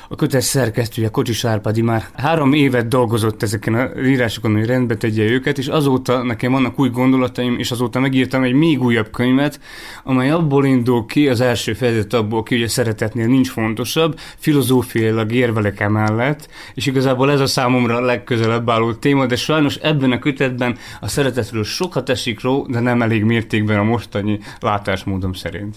a 0.10 0.16
kötet 0.16 0.42
szerkesztője 0.42 1.10
Kocsis 1.10 1.46
Árpadi 1.46 1.82
már 1.82 2.04
három 2.14 2.54
évet 2.54 2.88
dolgozott 2.88 3.44
ezeken 3.44 3.74
az 3.74 4.08
írásokon, 4.08 4.54
hogy 4.54 4.66
rendbe 4.66 4.96
tegye 4.96 5.24
őket, 5.24 5.58
és 5.58 5.68
azóta 5.68 6.24
nekem 6.24 6.52
vannak 6.52 6.80
új 6.80 6.90
gondolataim, 6.90 7.60
és 7.60 7.72
azóta 7.72 8.00
megírtam 8.00 8.44
egy 8.44 8.54
még 8.54 8.82
újabb 8.82 9.12
könyvet, 9.12 9.60
amely 10.04 10.32
abból 10.32 10.66
indul 10.66 11.06
ki, 11.06 11.28
az 11.28 11.42
első 11.42 11.74
fejezet 11.74 12.14
abból 12.14 12.44
ki, 12.44 12.56
hogy 12.56 12.64
a 12.64 12.70
szeretetnél 12.70 13.28
nincs 13.28 13.50
fontosabb, 13.50 14.20
filozófiailag 14.38 15.32
érvelek 15.32 15.80
emellett, 15.80 16.50
és 16.74 16.86
igazából 16.86 17.32
ez 17.32 17.40
a 17.40 17.46
számomra 17.46 17.96
a 17.96 18.02
legközelebb 18.02 18.70
álló 18.70 18.94
téma, 18.94 19.26
de 19.26 19.36
sajnos 19.36 19.76
ebben 19.76 20.12
a 20.12 20.20
kötetben 20.20 20.78
a 21.02 21.08
szeretetről 21.08 21.64
sokat 21.64 22.10
esik 22.10 22.42
ró, 22.42 22.66
de 22.70 22.80
nem 22.80 23.02
elég 23.02 23.24
mértékben 23.24 23.80
a 23.80 23.84
mostani 23.84 24.40
látásmódom 24.60 25.34
szerint. 25.34 25.76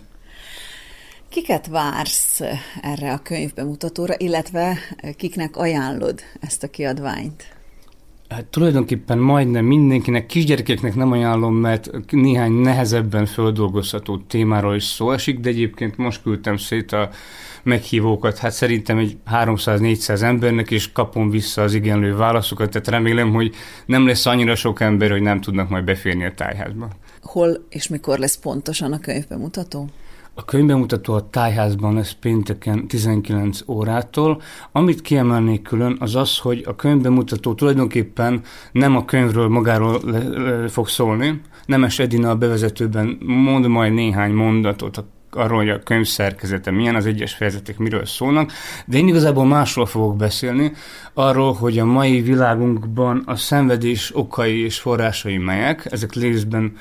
Kiket 1.37 1.67
vársz 1.67 2.41
erre 2.83 3.13
a 3.13 3.19
könyvbemutatóra, 3.23 4.15
illetve 4.17 4.79
kiknek 5.17 5.57
ajánlod 5.57 6.21
ezt 6.41 6.63
a 6.63 6.69
kiadványt? 6.69 7.45
Hát 8.29 8.45
tulajdonképpen 8.45 9.19
majdnem 9.19 9.65
mindenkinek, 9.65 10.27
kisgyerekeknek 10.27 10.95
nem 10.95 11.13
ajánlom, 11.13 11.55
mert 11.55 11.91
néhány 12.11 12.53
nehezebben 12.53 13.27
földolgozható 13.27 14.19
témáról 14.19 14.75
is 14.75 14.85
szó 14.85 15.13
esik, 15.13 15.41
de 15.41 15.49
egyébként 15.49 15.97
most 15.97 16.23
küldtem 16.23 16.57
szét 16.57 16.93
a 16.93 17.11
meghívókat, 17.63 18.39
hát 18.39 18.53
szerintem 18.53 18.99
egy 18.99 19.17
300-400 19.31 20.23
embernek, 20.23 20.71
és 20.71 20.93
kapom 20.93 21.31
vissza 21.31 21.63
az 21.63 21.75
igenlő 21.75 22.17
válaszokat, 22.17 22.71
tehát 22.71 22.89
remélem, 22.89 23.33
hogy 23.33 23.55
nem 23.87 24.07
lesz 24.07 24.27
annyira 24.27 24.55
sok 24.55 24.81
ember, 24.81 25.11
hogy 25.11 25.23
nem 25.23 25.41
tudnak 25.41 25.69
majd 25.69 25.85
beférni 25.85 26.25
a 26.25 26.35
tájházba. 26.35 26.89
Hol 27.23 27.67
és 27.69 27.89
mikor 27.89 28.19
lesz 28.19 28.37
pontosan 28.37 28.93
a 28.93 29.01
könyvbemutató? 29.01 29.89
A 30.39 30.45
könyvbemutató 30.45 31.15
a 31.15 31.31
tájházban 31.31 31.95
lesz 31.95 32.17
pénteken 32.21 32.89
19 32.89 33.61
órától. 33.67 34.43
Amit 34.73 35.01
kiemelnék 35.01 35.63
külön, 35.63 35.97
az 36.01 36.15
az, 36.15 36.39
hogy 36.39 36.65
a 36.67 36.77
könyvbemutató 36.77 37.55
tulajdonképpen 37.55 38.41
nem 38.73 38.97
a 38.97 39.05
könyvről 39.05 39.49
magáról 39.49 40.01
le, 40.05 40.29
le, 40.29 40.69
fog 40.69 40.89
szólni. 40.89 41.41
Nemes 41.67 41.99
Edina 41.99 42.31
a 42.31 42.37
bevezetőben 42.37 43.19
mond 43.27 43.67
majd 43.67 43.93
néhány 43.93 44.33
mondatot 44.33 45.05
arról, 45.31 45.59
hogy 45.59 45.69
a 45.69 45.83
könyv 45.83 46.07
szerkezete 46.07 46.71
milyen, 46.71 46.95
az 46.95 47.07
egyes 47.07 47.35
fejezetek 47.35 47.79
miről 47.79 48.07
szólnak, 48.07 48.53
de 48.87 48.97
én 48.97 49.09
igazából 49.09 49.45
másról 49.45 49.87
fogok 49.87 50.17
beszélni, 50.17 50.73
arról, 51.15 51.53
hogy 51.53 51.79
a 51.79 51.85
mai 51.85 52.21
világunkban 52.21 53.23
a 53.27 53.37
szenvedés 53.37 54.17
okai 54.17 54.65
és 54.65 54.79
forrásai 54.79 55.37
melyek, 55.37 55.89
ezek 55.91 56.15
részben 56.15 56.73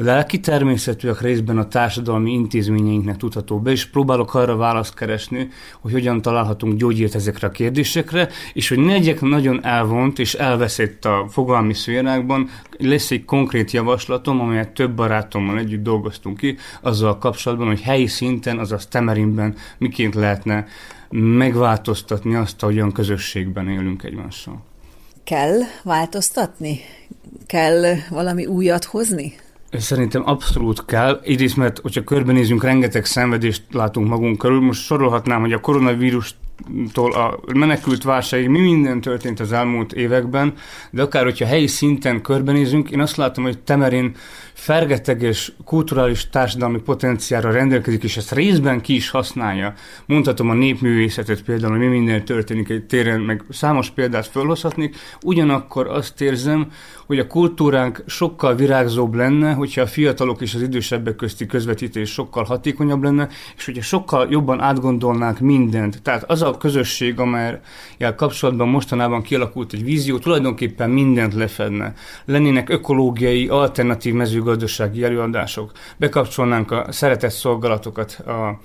lelki 0.00 0.40
természetűek 0.40 1.20
részben 1.20 1.58
a 1.58 1.68
társadalmi 1.68 2.32
intézményeinknek 2.32 3.16
tudható 3.16 3.60
be, 3.60 3.70
és 3.70 3.86
próbálok 3.86 4.34
arra 4.34 4.56
választ 4.56 4.94
keresni, 4.94 5.48
hogy 5.80 5.92
hogyan 5.92 6.22
találhatunk 6.22 6.74
gyógyírt 6.74 7.14
ezekre 7.14 7.46
a 7.46 7.50
kérdésekre, 7.50 8.28
és 8.52 8.68
hogy 8.68 8.78
ne 8.78 8.98
nagyon 9.20 9.64
elvont 9.64 10.18
és 10.18 10.34
elveszett 10.34 11.04
a 11.04 11.26
fogalmi 11.30 11.74
szférákban, 11.74 12.48
lesz 12.78 13.10
egy 13.10 13.24
konkrét 13.24 13.70
javaslatom, 13.70 14.40
amelyet 14.40 14.72
több 14.72 14.94
barátommal 14.94 15.58
együtt 15.58 15.82
dolgoztunk 15.82 16.36
ki, 16.36 16.56
azzal 16.80 17.18
kapcsolatban, 17.18 17.66
hogy 17.66 17.80
helyi 17.80 18.06
szinten, 18.06 18.58
azaz 18.58 18.86
Temerinben 18.86 19.54
miként 19.78 20.14
lehetne 20.14 20.66
megváltoztatni 21.10 22.34
azt, 22.34 22.62
ahogyan 22.62 22.92
közösségben 22.92 23.68
élünk 23.68 24.02
egymással. 24.02 24.62
Kell 25.24 25.58
változtatni? 25.82 26.80
Kell 27.46 27.94
valami 28.10 28.46
újat 28.46 28.84
hozni? 28.84 29.34
Szerintem 29.70 30.22
abszolút 30.28 30.84
kell. 30.84 31.20
Egyrészt, 31.24 31.56
mert 31.56 31.78
hogyha 31.78 32.04
körbenézünk, 32.04 32.62
rengeteg 32.62 33.04
szenvedést 33.04 33.62
látunk 33.72 34.08
magunk 34.08 34.38
körül. 34.38 34.60
Most 34.60 34.84
sorolhatnám, 34.84 35.40
hogy 35.40 35.52
a 35.52 35.60
koronavírus 35.60 36.34
tól 36.92 37.12
a 37.12 37.38
menekült 37.54 38.02
válságig 38.02 38.48
mi 38.48 38.58
minden 38.58 39.00
történt 39.00 39.40
az 39.40 39.52
elmúlt 39.52 39.92
években, 39.92 40.52
de 40.90 41.02
akár 41.02 41.24
hogyha 41.24 41.46
helyi 41.46 41.66
szinten 41.66 42.22
körbenézünk, 42.22 42.90
én 42.90 43.00
azt 43.00 43.16
látom, 43.16 43.44
hogy 43.44 43.58
Temerin 43.58 44.16
fergeteg 44.52 45.22
és 45.22 45.52
kulturális 45.64 46.28
társadalmi 46.28 46.78
potenciára 46.78 47.50
rendelkezik, 47.50 48.02
és 48.02 48.16
ezt 48.16 48.32
részben 48.32 48.80
ki 48.80 48.94
is 48.94 49.10
használja. 49.10 49.74
Mondhatom 50.06 50.50
a 50.50 50.54
népművészetet 50.54 51.42
például, 51.42 51.76
hogy 51.76 51.80
mi 51.80 51.86
minden 51.86 52.24
történik 52.24 52.68
egy 52.68 52.84
téren, 52.84 53.20
meg 53.20 53.44
számos 53.50 53.90
példát 53.90 54.26
felhozhatnék, 54.26 54.96
ugyanakkor 55.22 55.86
azt 55.86 56.20
érzem, 56.20 56.70
hogy 57.06 57.18
a 57.18 57.26
kultúránk 57.26 58.02
sokkal 58.06 58.54
virágzóbb 58.54 59.14
lenne, 59.14 59.52
hogyha 59.52 59.80
a 59.80 59.86
fiatalok 59.86 60.40
és 60.40 60.54
az 60.54 60.62
idősebbek 60.62 61.16
közti 61.16 61.46
közvetítés 61.46 62.10
sokkal 62.10 62.44
hatékonyabb 62.44 63.02
lenne, 63.02 63.28
és 63.56 63.64
hogyha 63.64 63.82
sokkal 63.82 64.26
jobban 64.30 64.60
átgondolnánk 64.60 65.38
mindent. 65.38 66.02
Tehát 66.02 66.30
az 66.30 66.42
a 66.42 66.47
közösség, 66.56 67.18
amelyel 67.18 68.14
kapcsolatban 68.16 68.68
mostanában 68.68 69.22
kialakult 69.22 69.72
egy 69.72 69.84
vízió, 69.84 70.18
tulajdonképpen 70.18 70.90
mindent 70.90 71.34
lefedne. 71.34 71.92
Lennének 72.24 72.68
ökológiai, 72.68 73.48
alternatív 73.48 74.14
mezőgazdasági 74.14 75.04
előadások, 75.04 75.72
bekapcsolnánk 75.96 76.70
a 76.70 76.86
szeretett 76.90 77.30
szolgálatokat, 77.30 78.12
a 78.12 78.58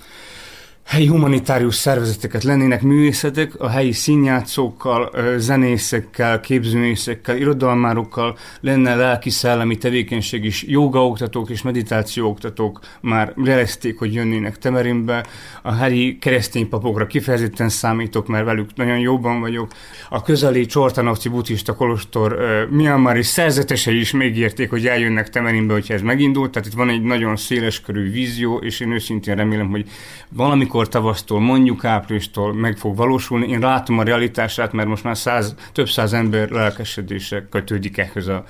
helyi 0.85 1.07
humanitárius 1.07 1.75
szervezeteket 1.75 2.43
lennének 2.43 2.81
művészetek, 2.81 3.59
a 3.59 3.69
helyi 3.69 3.91
színjátszókkal, 3.91 5.11
zenészekkel, 5.37 6.39
képzőművészekkel, 6.39 7.37
irodalmárokkal 7.37 8.37
lenne 8.61 8.95
lelki-szellemi 8.95 9.77
tevékenység 9.77 10.43
is. 10.43 10.63
Jogaoktatók 10.67 11.49
és 11.49 11.61
meditációoktatók 11.61 12.79
már 13.01 13.33
jelezték, 13.43 13.99
hogy 13.99 14.13
jönnének 14.13 14.57
Temerinbe. 14.57 15.25
A 15.61 15.73
helyi 15.73 16.17
keresztény 16.17 16.69
papokra 16.69 17.07
kifejezetten 17.07 17.69
számítok, 17.69 18.27
mert 18.27 18.45
velük 18.45 18.69
nagyon 18.75 18.99
jóban 18.99 19.39
vagyok. 19.39 19.71
A 20.09 20.21
közeli 20.21 20.65
Csortanovci 20.65 21.29
buddhista 21.29 21.75
kolostor 21.75 22.37
Myanmari 22.69 23.23
szerzetesei 23.23 23.99
is 23.99 24.11
megérték, 24.11 24.69
hogy 24.69 24.87
eljönnek 24.87 25.29
Temerinbe, 25.29 25.73
hogyha 25.73 25.93
ez 25.93 26.01
megindult. 26.01 26.51
Tehát 26.51 26.67
itt 26.67 26.73
van 26.73 26.89
egy 26.89 27.01
nagyon 27.01 27.35
széleskörű 27.35 28.11
vízió, 28.11 28.57
és 28.57 28.79
én 28.79 28.91
őszintén 28.91 29.35
remélem, 29.35 29.69
hogy 29.69 29.85
valamikor 30.29 30.72
valamikor 30.73 30.87
tavasztól, 30.87 31.39
mondjuk 31.39 31.85
áprilistól 31.85 32.53
meg 32.53 32.77
fog 32.77 32.95
valósulni. 32.95 33.47
Én 33.47 33.59
látom 33.59 33.99
a 33.99 34.03
realitását, 34.03 34.71
mert 34.71 34.87
most 34.87 35.03
már 35.03 35.17
száz, 35.17 35.55
több 35.73 35.89
száz 35.89 36.13
ember 36.13 36.49
lelkesedése 36.49 37.47
kötődik 37.49 37.97
ehhez 37.97 38.27
a 38.27 38.43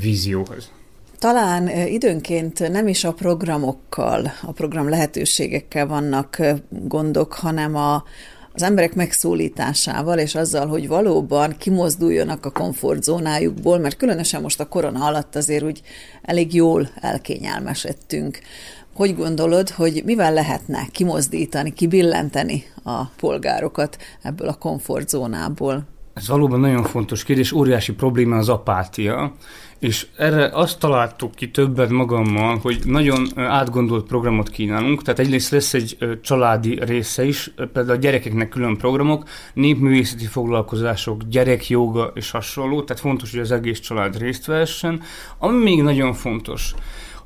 vízióhoz. 0.00 0.70
Talán 1.18 1.68
időnként 1.86 2.70
nem 2.70 2.88
is 2.88 3.04
a 3.04 3.12
programokkal, 3.12 4.32
a 4.42 4.52
program 4.52 4.88
lehetőségekkel 4.88 5.86
vannak 5.86 6.38
gondok, 6.68 7.32
hanem 7.32 7.76
a, 7.76 8.04
az 8.52 8.62
emberek 8.62 8.94
megszólításával, 8.94 10.18
és 10.18 10.34
azzal, 10.34 10.66
hogy 10.66 10.88
valóban 10.88 11.54
kimozduljanak 11.58 12.46
a 12.46 12.50
komfortzónájukból, 12.50 13.78
mert 13.78 13.96
különösen 13.96 14.42
most 14.42 14.60
a 14.60 14.68
korona 14.68 15.04
alatt 15.04 15.36
azért 15.36 15.64
úgy 15.64 15.80
elég 16.22 16.54
jól 16.54 16.88
elkényelmesedtünk. 17.00 18.38
Hogy 18.94 19.16
gondolod, 19.16 19.70
hogy 19.70 20.02
mivel 20.04 20.32
lehetne 20.32 20.86
kimozdítani, 20.90 21.72
kibillenteni 21.72 22.64
a 22.84 23.04
polgárokat 23.04 23.98
ebből 24.22 24.48
a 24.48 24.54
komfortzónából? 24.54 25.82
Ez 26.14 26.28
valóban 26.28 26.60
nagyon 26.60 26.82
fontos 26.82 27.24
kérdés, 27.24 27.52
óriási 27.52 27.92
probléma 27.92 28.36
az 28.36 28.48
apátia, 28.48 29.34
és 29.78 30.06
erre 30.16 30.50
azt 30.52 30.78
találtuk 30.78 31.34
ki 31.34 31.50
többet 31.50 31.90
magammal, 31.90 32.58
hogy 32.62 32.80
nagyon 32.84 33.26
átgondolt 33.36 34.06
programot 34.06 34.48
kínálunk, 34.48 35.02
tehát 35.02 35.20
egyrészt 35.20 35.50
lesz 35.50 35.74
egy 35.74 35.96
családi 36.22 36.78
része 36.84 37.24
is, 37.24 37.54
például 37.56 37.90
a 37.90 38.00
gyerekeknek 38.00 38.48
külön 38.48 38.76
programok, 38.76 39.28
népművészeti 39.54 40.26
foglalkozások, 40.26 41.22
gyerekjoga 41.22 42.12
és 42.14 42.30
hasonló, 42.30 42.82
tehát 42.82 43.02
fontos, 43.02 43.30
hogy 43.30 43.40
az 43.40 43.52
egész 43.52 43.80
család 43.80 44.18
részt 44.18 44.46
vehessen. 44.46 45.02
Ami 45.38 45.62
még 45.62 45.82
nagyon 45.82 46.12
fontos, 46.12 46.74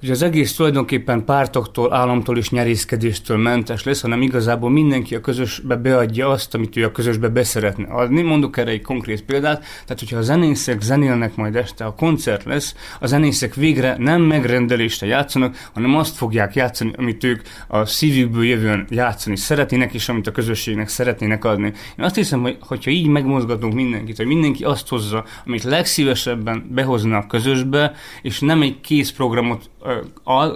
hogy 0.00 0.10
az 0.10 0.22
egész 0.22 0.54
tulajdonképpen 0.54 1.24
pártoktól, 1.24 1.94
államtól 1.94 2.38
és 2.38 2.50
nyerészkedéstől 2.50 3.36
mentes 3.36 3.84
lesz, 3.84 4.00
hanem 4.00 4.22
igazából 4.22 4.70
mindenki 4.70 5.14
a 5.14 5.20
közösbe 5.20 5.76
beadja 5.76 6.28
azt, 6.28 6.54
amit 6.54 6.76
ő 6.76 6.84
a 6.84 6.92
közösbe 6.92 7.28
beszeretne 7.28 7.86
adni. 7.86 8.22
Mondok 8.22 8.56
erre 8.56 8.70
egy 8.70 8.82
konkrét 8.82 9.22
példát, 9.22 9.58
tehát 9.60 9.98
hogyha 9.98 10.16
a 10.16 10.22
zenészek 10.22 10.80
zenélnek 10.80 11.36
majd 11.36 11.56
este, 11.56 11.84
a 11.84 11.94
koncert 11.94 12.44
lesz, 12.44 12.74
a 13.00 13.06
zenészek 13.06 13.54
végre 13.54 13.96
nem 13.98 14.22
megrendelésre 14.22 15.06
játszanak, 15.06 15.70
hanem 15.74 15.96
azt 15.96 16.16
fogják 16.16 16.54
játszani, 16.54 16.92
amit 16.96 17.24
ők 17.24 17.42
a 17.68 17.84
szívükből 17.84 18.44
jövően 18.44 18.86
játszani 18.90 19.36
szeretnének, 19.36 19.94
és 19.94 20.08
amit 20.08 20.26
a 20.26 20.32
közösségnek 20.32 20.88
szeretnének 20.88 21.44
adni. 21.44 21.72
Én 21.98 22.04
azt 22.04 22.14
hiszem, 22.14 22.40
hogy 22.40 22.56
hogyha 22.60 22.90
így 22.90 23.06
megmozgatunk 23.06 23.74
mindenkit, 23.74 24.16
hogy 24.16 24.26
mindenki 24.26 24.64
azt 24.64 24.88
hozza, 24.88 25.24
amit 25.46 25.62
legszívesebben 25.62 26.66
behozna 26.70 27.16
a 27.16 27.26
közösbe, 27.26 27.92
és 28.22 28.40
nem 28.40 28.62
egy 28.62 28.80
kész 28.80 29.10
programot 29.10 29.70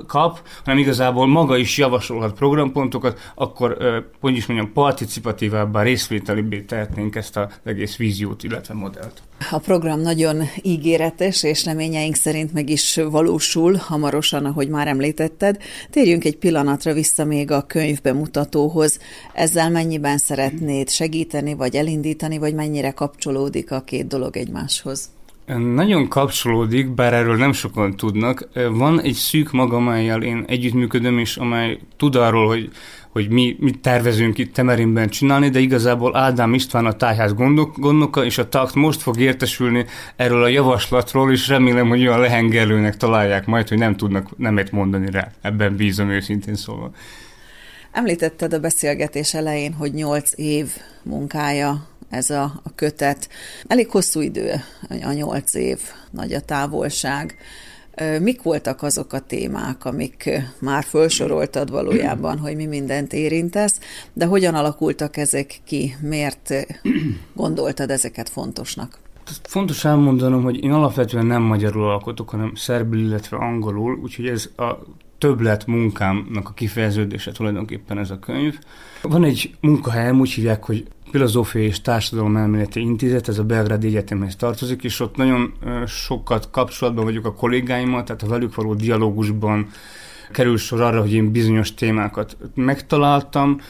kap, 0.06 0.40
hanem 0.64 0.78
igazából 0.78 1.26
maga 1.26 1.56
is 1.56 1.78
javasolhat 1.78 2.32
programpontokat, 2.32 3.18
akkor, 3.34 3.76
hogy 4.20 4.36
is 4.36 4.46
mondjam, 4.46 4.72
participatívábbá, 4.72 5.82
részvételibbé 5.82 6.60
tehetnénk 6.60 7.16
ezt 7.16 7.36
az 7.36 7.46
egész 7.64 7.96
víziót, 7.96 8.42
illetve 8.42 8.74
modellt. 8.74 9.22
A 9.50 9.58
program 9.58 10.00
nagyon 10.00 10.42
ígéretes, 10.62 11.42
és 11.42 11.64
reményeink 11.64 12.14
szerint 12.14 12.52
meg 12.52 12.70
is 12.70 12.94
valósul 13.10 13.74
hamarosan, 13.74 14.44
ahogy 14.44 14.68
már 14.68 14.88
említetted. 14.88 15.56
Térjünk 15.90 16.24
egy 16.24 16.36
pillanatra 16.36 16.92
vissza 16.92 17.24
még 17.24 17.50
a 17.50 17.62
könyv 17.62 18.00
bemutatóhoz. 18.00 18.98
Ezzel 19.34 19.70
mennyiben 19.70 20.18
szeretnéd 20.18 20.88
segíteni, 20.88 21.54
vagy 21.54 21.76
elindítani, 21.76 22.38
vagy 22.38 22.54
mennyire 22.54 22.90
kapcsolódik 22.90 23.70
a 23.70 23.80
két 23.80 24.06
dolog 24.06 24.36
egymáshoz? 24.36 25.10
Nagyon 25.46 26.08
kapcsolódik, 26.08 26.88
bár 26.88 27.12
erről 27.12 27.36
nem 27.36 27.52
sokan 27.52 27.96
tudnak. 27.96 28.48
Van 28.70 29.00
egy 29.00 29.14
szűk 29.14 29.52
maga, 29.52 29.76
amelyel 29.76 30.22
én 30.22 30.44
együttműködöm, 30.46 31.18
és 31.18 31.36
amely 31.36 31.78
tud 31.96 32.14
arról, 32.14 32.46
hogy, 32.46 32.70
hogy 33.10 33.28
mi 33.28 33.56
mit 33.60 33.78
tervezünk 33.78 34.38
itt 34.38 34.54
Temerinben 34.54 35.08
csinálni, 35.08 35.48
de 35.48 35.58
igazából 35.58 36.16
Ádám 36.16 36.54
István 36.54 36.86
a 36.86 36.92
tájház 36.92 37.34
gondok, 37.34 37.78
gondoka, 37.78 38.24
és 38.24 38.38
a 38.38 38.48
takt 38.48 38.74
most 38.74 39.02
fog 39.02 39.20
értesülni 39.20 39.84
erről 40.16 40.42
a 40.42 40.48
javaslatról, 40.48 41.32
és 41.32 41.48
remélem, 41.48 41.88
hogy 41.88 42.00
olyan 42.00 42.20
lehengerlőnek 42.20 42.96
találják 42.96 43.46
majd, 43.46 43.68
hogy 43.68 43.78
nem 43.78 43.96
tudnak 43.96 44.36
nemet 44.36 44.70
mondani 44.70 45.10
rá. 45.10 45.30
Ebben 45.40 45.76
bízom 45.76 46.10
őszintén 46.10 46.54
szólva. 46.54 46.90
Említetted 47.92 48.52
a 48.52 48.58
beszélgetés 48.58 49.34
elején, 49.34 49.72
hogy 49.72 49.92
nyolc 49.92 50.30
év 50.34 50.66
munkája 51.02 51.88
ez 52.10 52.30
a, 52.30 52.42
a 52.42 52.74
kötet. 52.74 53.28
Elég 53.66 53.90
hosszú 53.90 54.20
idő, 54.20 54.52
a 54.88 55.12
nyolc 55.12 55.54
év, 55.54 55.80
nagy 56.10 56.32
a 56.32 56.40
távolság. 56.40 57.36
Mik 58.20 58.42
voltak 58.42 58.82
azok 58.82 59.12
a 59.12 59.20
témák, 59.20 59.84
amik 59.84 60.30
már 60.60 60.84
felsoroltad 60.84 61.70
valójában, 61.70 62.38
hogy 62.38 62.56
mi 62.56 62.66
mindent 62.66 63.12
érintesz, 63.12 63.78
de 64.12 64.24
hogyan 64.24 64.54
alakultak 64.54 65.16
ezek 65.16 65.60
ki? 65.64 65.96
Miért 66.00 66.54
gondoltad 67.34 67.90
ezeket 67.90 68.28
fontosnak? 68.28 68.98
Fontos 69.42 69.84
elmondanom, 69.84 70.42
hogy 70.42 70.62
én 70.62 70.72
alapvetően 70.72 71.26
nem 71.26 71.42
magyarul 71.42 71.90
alkotok, 71.90 72.30
hanem 72.30 72.54
szerbül, 72.54 73.00
illetve 73.00 73.36
angolul, 73.36 73.98
úgyhogy 74.02 74.26
ez 74.26 74.48
a 74.56 74.78
többlet 75.18 75.66
munkámnak 75.66 76.48
a 76.48 76.52
kifejeződése 76.52 77.32
tulajdonképpen 77.32 77.98
ez 77.98 78.10
a 78.10 78.18
könyv. 78.18 78.58
Van 79.02 79.24
egy 79.24 79.54
munkahelyem, 79.60 80.20
úgy 80.20 80.30
hívják, 80.30 80.64
hogy 80.64 80.86
Filozófiai 81.10 81.64
és 81.64 81.80
Társadalom 81.80 82.36
Elméleti 82.36 82.80
Intézet, 82.80 83.28
ez 83.28 83.38
a 83.38 83.44
Belgrádi 83.44 83.86
Egyetemhez 83.86 84.36
tartozik, 84.36 84.84
és 84.84 85.00
ott 85.00 85.16
nagyon 85.16 85.52
sokat 85.86 86.50
kapcsolatban 86.50 87.04
vagyok 87.04 87.24
a 87.24 87.34
kollégáimmal, 87.34 88.04
tehát 88.04 88.22
a 88.22 88.26
velük 88.26 88.54
való 88.54 88.74
dialógusban 88.74 89.68
kerül 90.32 90.56
sor 90.56 90.80
arra, 90.80 91.00
hogy 91.00 91.12
én 91.12 91.32
bizonyos 91.32 91.74
témákat 91.74 92.36
megtaláltam, 92.54 93.60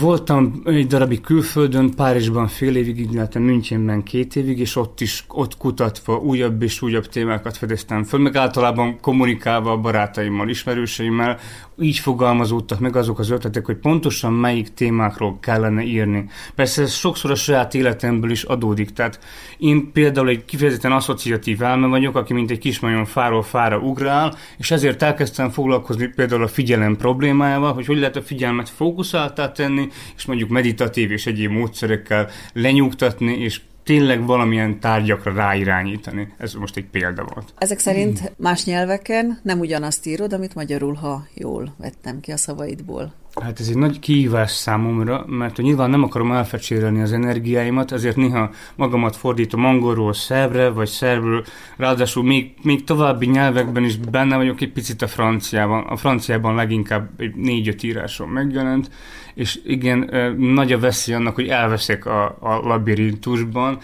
Voltam 0.00 0.62
egy 0.64 0.86
darabig 0.86 1.20
külföldön, 1.20 1.94
Párizsban 1.94 2.46
fél 2.46 2.76
évig, 2.76 3.12
illetve 3.12 3.40
Münchenben 3.40 4.02
két 4.02 4.36
évig, 4.36 4.58
és 4.58 4.76
ott 4.76 5.00
is, 5.00 5.24
ott 5.28 5.56
kutatva 5.56 6.16
újabb 6.16 6.62
és 6.62 6.82
újabb 6.82 7.06
témákat 7.06 7.56
fedeztem 7.56 8.04
föl, 8.04 8.20
meg 8.20 8.36
általában 8.36 9.00
kommunikálva 9.00 9.70
a 9.70 9.76
barátaimmal, 9.76 10.48
ismerőseimmel, 10.48 11.38
így 11.80 11.98
fogalmazódtak 11.98 12.80
meg 12.80 12.96
azok 12.96 13.18
az 13.18 13.30
ötletek, 13.30 13.66
hogy 13.66 13.76
pontosan 13.76 14.32
melyik 14.32 14.74
témákról 14.74 15.38
kellene 15.40 15.82
írni. 15.82 16.24
Persze 16.54 16.82
ez 16.82 16.92
sokszor 16.92 17.30
a 17.30 17.34
saját 17.34 17.74
életemből 17.74 18.30
is 18.30 18.42
adódik, 18.42 18.90
tehát 18.90 19.18
én 19.58 19.92
például 19.92 20.28
egy 20.28 20.44
kifejezetten 20.44 20.92
asszociatív 20.92 21.62
elme 21.62 21.86
vagyok, 21.86 22.16
aki 22.16 22.32
mint 22.32 22.50
egy 22.50 22.58
kismajom 22.58 23.04
fáról 23.04 23.42
fára 23.42 23.78
ugrál, 23.78 24.34
és 24.58 24.70
ezért 24.70 25.02
elkezdtem 25.02 25.50
foglalkozni 25.50 26.06
például 26.06 26.42
a 26.42 26.48
figyelem 26.48 26.96
problémájával, 26.96 27.72
hogy 27.72 27.86
hogy 27.86 27.98
lehet 27.98 28.16
a 28.16 28.22
figyelmet 28.22 28.68
fókuszáltá 28.68 29.52
tenni, 29.64 29.88
és 30.16 30.24
mondjuk 30.24 30.50
meditatív 30.50 31.10
és 31.10 31.26
egyéb 31.26 31.50
módszerekkel 31.50 32.28
lenyugtatni, 32.52 33.32
és 33.38 33.60
tényleg 33.84 34.26
valamilyen 34.26 34.80
tárgyakra 34.80 35.32
ráirányítani. 35.32 36.32
Ez 36.38 36.52
most 36.52 36.76
egy 36.76 36.86
példa 36.86 37.26
volt. 37.34 37.52
Ezek 37.58 37.78
szerint 37.78 38.32
más 38.36 38.64
nyelveken 38.64 39.40
nem 39.42 39.60
ugyanazt 39.60 40.06
írod, 40.06 40.32
amit 40.32 40.54
magyarul, 40.54 40.94
ha 40.94 41.26
jól 41.34 41.74
vettem 41.78 42.20
ki 42.20 42.32
a 42.32 42.36
szavaidból. 42.36 43.14
Hát 43.42 43.60
ez 43.60 43.68
egy 43.68 43.76
nagy 43.76 43.98
kihívás 43.98 44.50
számomra, 44.50 45.24
mert 45.28 45.56
nyilván 45.56 45.90
nem 45.90 46.02
akarom 46.02 46.32
elfecsérelni 46.32 47.00
az 47.00 47.12
energiáimat, 47.12 47.92
ezért 47.92 48.16
néha 48.16 48.50
magamat 48.76 49.16
fordítom 49.16 49.64
angolról 49.64 50.12
szerbre, 50.12 50.68
vagy 50.68 50.88
szerbről, 50.88 51.44
ráadásul 51.76 52.24
még, 52.24 52.54
még 52.62 52.84
további 52.84 53.26
nyelvekben 53.26 53.84
is 53.84 53.96
benne 53.96 54.36
vagyok 54.36 54.60
egy 54.60 54.72
picit 54.72 55.02
a 55.02 55.06
franciában. 55.06 55.82
A 55.82 55.96
franciában 55.96 56.54
leginkább 56.54 57.08
négy-öt 57.34 57.82
íráson 57.82 58.28
megjelent, 58.28 58.90
és 59.34 59.60
igen, 59.64 60.10
nagy 60.38 60.72
a 60.72 60.78
veszély 60.78 61.14
annak, 61.14 61.34
hogy 61.34 61.48
elveszek 61.48 62.06
a, 62.06 62.24
a 62.40 62.60
labirintusban, 62.62 63.78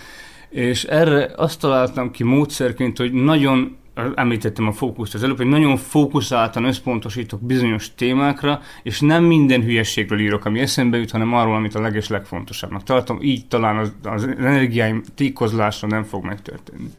és 0.50 0.84
erre 0.84 1.30
azt 1.36 1.60
találtam 1.60 2.10
ki 2.10 2.24
módszerként, 2.24 2.98
hogy 2.98 3.12
nagyon 3.12 3.76
említettem 4.14 4.66
a 4.66 4.72
fókuszt 4.72 5.14
az 5.14 5.22
előbb, 5.22 5.36
hogy 5.36 5.46
nagyon 5.46 5.76
fókuszáltan 5.76 6.64
összpontosítok 6.64 7.42
bizonyos 7.42 7.94
témákra, 7.94 8.60
és 8.82 9.00
nem 9.00 9.24
minden 9.24 9.62
hülyeségről 9.62 10.20
írok, 10.20 10.44
ami 10.44 10.60
eszembe 10.60 10.98
jut, 10.98 11.10
hanem 11.10 11.34
arról, 11.34 11.54
amit 11.54 11.74
a 11.74 11.80
leges 11.80 12.08
legfontosabbnak 12.08 12.82
tartom. 12.82 13.18
Így 13.22 13.46
talán 13.46 13.76
az, 13.76 13.92
az 14.02 14.24
energiáim 14.38 15.02
tékozlásra 15.14 15.88
nem 15.88 16.02
fog 16.02 16.24
megtörténni. 16.24 16.90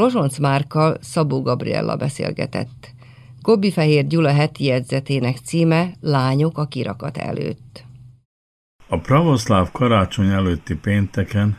Lozsonc 0.00 0.38
Márkkal 0.38 0.96
Szabó 1.00 1.42
Gabriella 1.42 1.96
beszélgetett. 1.96 2.94
Kobbi 3.42 3.70
Fehér 3.70 4.06
Gyula 4.06 4.32
heti 4.32 4.64
jegyzetének 4.64 5.36
címe 5.36 5.90
Lányok 6.00 6.58
a 6.58 6.66
kirakat 6.66 7.16
előtt. 7.16 7.84
A 8.88 8.98
pravoszláv 8.98 9.70
karácsony 9.72 10.28
előtti 10.28 10.74
pénteken 10.74 11.56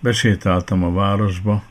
besétáltam 0.00 0.84
a 0.84 0.92
városba, 0.92 1.62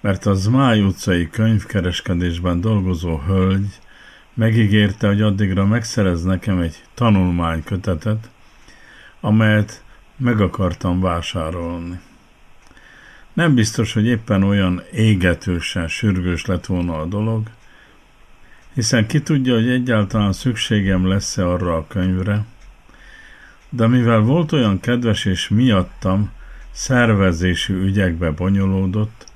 mert 0.00 0.26
a 0.26 0.34
Zmáj 0.34 0.82
utcai 0.82 1.28
könyvkereskedésben 1.28 2.60
dolgozó 2.60 3.18
hölgy 3.18 3.78
megígérte, 4.34 5.06
hogy 5.06 5.22
addigra 5.22 5.66
megszerez 5.66 6.22
nekem 6.22 6.58
egy 6.58 6.82
tanulmánykötetet, 6.94 8.30
amelyet 9.20 9.82
meg 10.16 10.40
akartam 10.40 11.00
vásárolni. 11.00 12.00
Nem 13.34 13.54
biztos, 13.54 13.92
hogy 13.92 14.06
éppen 14.06 14.42
olyan 14.42 14.82
égetősen 14.92 15.88
sürgős 15.88 16.46
lett 16.46 16.66
volna 16.66 17.00
a 17.00 17.04
dolog, 17.04 17.50
hiszen 18.74 19.06
ki 19.06 19.22
tudja, 19.22 19.54
hogy 19.54 19.68
egyáltalán 19.68 20.32
szükségem 20.32 21.06
lesz-e 21.06 21.48
arra 21.48 21.76
a 21.76 21.86
könyvre, 21.86 22.44
de 23.68 23.86
mivel 23.86 24.20
volt 24.20 24.52
olyan 24.52 24.80
kedves 24.80 25.24
és 25.24 25.48
miattam 25.48 26.30
szervezési 26.70 27.72
ügyekbe 27.72 28.30
bonyolódott, 28.30 29.26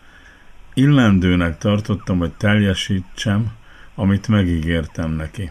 illendőnek 0.74 1.58
tartottam, 1.58 2.18
hogy 2.18 2.32
teljesítsem, 2.32 3.52
amit 3.94 4.28
megígértem 4.28 5.10
neki. 5.10 5.50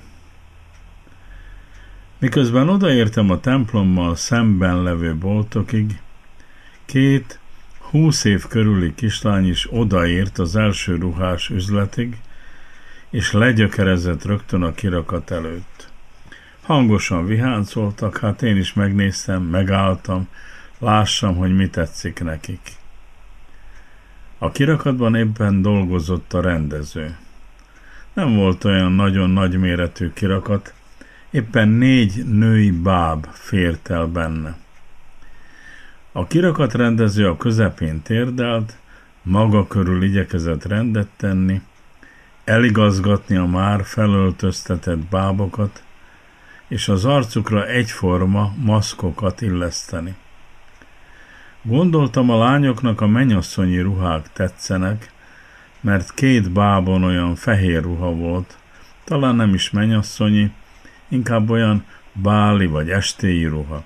Miközben 2.20 2.70
odaértem 2.70 3.30
a 3.30 3.40
templommal 3.40 4.16
szemben 4.16 4.84
levő 4.84 5.16
boltokig, 5.16 6.02
két 6.86 7.40
húsz 7.90 8.24
év 8.24 8.48
körüli 8.48 8.96
kislány 8.96 9.48
is 9.48 9.68
odaért 9.72 10.38
az 10.38 10.56
első 10.56 10.96
ruhás 10.96 11.50
üzletig, 11.50 12.18
és 13.10 13.32
legyökerezett 13.32 14.26
rögtön 14.26 14.62
a 14.62 14.72
kirakat 14.72 15.32
előtt. 15.32 15.90
Hangosan 16.62 17.26
viháncoltak, 17.26 18.18
hát 18.18 18.42
én 18.42 18.58
is 18.58 18.74
megnéztem, 18.74 19.44
megálltam, 19.44 20.28
lássam, 20.80 21.36
hogy 21.36 21.56
mi 21.56 21.68
tetszik 21.70 22.24
nekik. 22.24 22.72
A 24.38 24.52
kirakatban 24.52 25.16
éppen 25.16 25.62
dolgozott 25.62 26.34
a 26.34 26.42
rendező. 26.42 27.18
Nem 28.14 28.36
volt 28.36 28.64
olyan 28.64 28.92
nagyon 28.92 29.30
nagy 29.30 29.60
méretű 29.60 30.12
kirakat, 30.14 30.74
éppen 31.30 31.68
négy 31.68 32.26
női 32.26 32.72
báb 32.72 33.26
fért 33.32 33.90
el 33.90 34.06
benne. 34.06 34.58
A 36.18 36.28
kirakat 36.28 36.74
rendező 36.74 37.28
a 37.28 37.38
közepén 37.38 38.02
térdelt, 38.02 38.78
maga 39.22 39.68
körül 39.68 40.04
igyekezett 40.04 40.66
rendet 40.66 41.08
tenni, 41.18 41.62
eligazgatni 42.44 43.36
a 43.36 43.46
már 43.46 43.86
felöltöztetett 43.86 44.98
bábokat, 44.98 45.84
és 46.68 46.88
az 46.88 47.06
arcukra 47.06 47.68
egyforma 47.68 48.54
maszkokat 48.56 49.42
illeszteni. 49.42 50.16
Gondoltam 51.62 52.30
a 52.30 52.38
lányoknak 52.38 53.02
a 53.02 53.08
menyasszonyi 53.08 53.80
ruhák 53.80 54.32
tetszenek, 54.34 55.12
mert 55.82 56.14
két 56.14 56.52
bábon 56.52 57.04
olyan 57.04 57.36
fehér 57.36 57.82
ruha 57.82 58.10
volt, 58.10 58.58
talán 59.04 59.36
nem 59.36 59.54
is 59.54 59.72
menyasszonyi, 59.72 60.52
inkább 61.08 61.50
olyan 61.50 61.86
báli 62.14 62.66
vagy 62.66 62.90
estéi 62.90 63.46
ruha. 63.46 63.84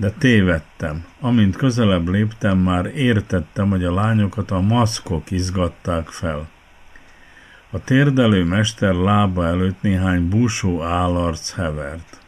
De 0.00 0.10
tévedtem. 0.10 1.04
Amint 1.20 1.56
közelebb 1.56 2.08
léptem, 2.08 2.58
már 2.58 2.86
értettem, 2.86 3.70
hogy 3.70 3.84
a 3.84 3.94
lányokat 3.94 4.50
a 4.50 4.60
maszkok 4.60 5.30
izgatták 5.30 6.08
fel. 6.08 6.48
A 7.70 7.84
térdelő 7.84 8.44
mester 8.44 8.94
lába 8.94 9.46
előtt 9.46 9.82
néhány 9.82 10.28
búsó 10.28 10.82
állarc 10.82 11.54
hevert. 11.54 12.20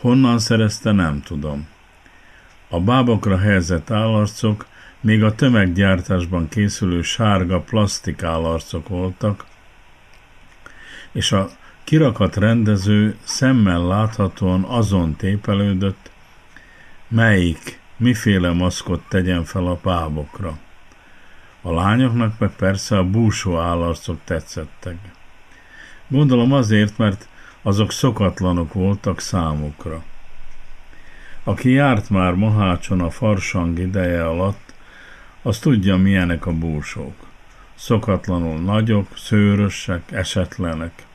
Honnan 0.00 0.38
szerezte, 0.38 0.92
nem 0.92 1.22
tudom. 1.22 1.68
A 2.68 2.80
bábokra 2.80 3.38
helyezett 3.38 3.90
állarcok 3.90 4.66
még 5.00 5.22
a 5.22 5.34
tömeggyártásban 5.34 6.48
készülő 6.48 7.02
sárga 7.02 7.60
plastik 7.60 8.22
állarcok 8.22 8.88
voltak, 8.88 9.44
és 11.12 11.32
a 11.32 11.50
kirakat 11.84 12.36
rendező 12.36 13.16
szemmel 13.22 13.86
láthatóan 13.86 14.62
azon 14.62 15.16
tépelődött, 15.16 16.10
melyik, 17.12 17.78
miféle 17.96 18.52
maszkot 18.52 19.02
tegyen 19.08 19.44
fel 19.44 19.66
a 19.66 19.78
bábokra. 19.82 20.58
A 21.62 21.72
lányoknak 21.72 22.38
meg 22.38 22.50
persze 22.56 22.98
a 22.98 23.04
búsó 23.04 23.58
állarcok 23.58 24.18
tetszettek. 24.24 24.96
Gondolom 26.08 26.52
azért, 26.52 26.98
mert 26.98 27.28
azok 27.62 27.92
szokatlanok 27.92 28.72
voltak 28.72 29.20
számukra. 29.20 30.02
Aki 31.44 31.70
járt 31.70 32.10
már 32.10 32.34
Mohácson 32.34 33.00
a 33.00 33.10
farsang 33.10 33.78
ideje 33.78 34.26
alatt, 34.26 34.74
az 35.42 35.58
tudja, 35.58 35.96
milyenek 35.96 36.46
a 36.46 36.52
búsók. 36.52 37.26
Szokatlanul 37.74 38.60
nagyok, 38.60 39.16
szőrösek, 39.16 40.12
esetlenek. 40.12 41.06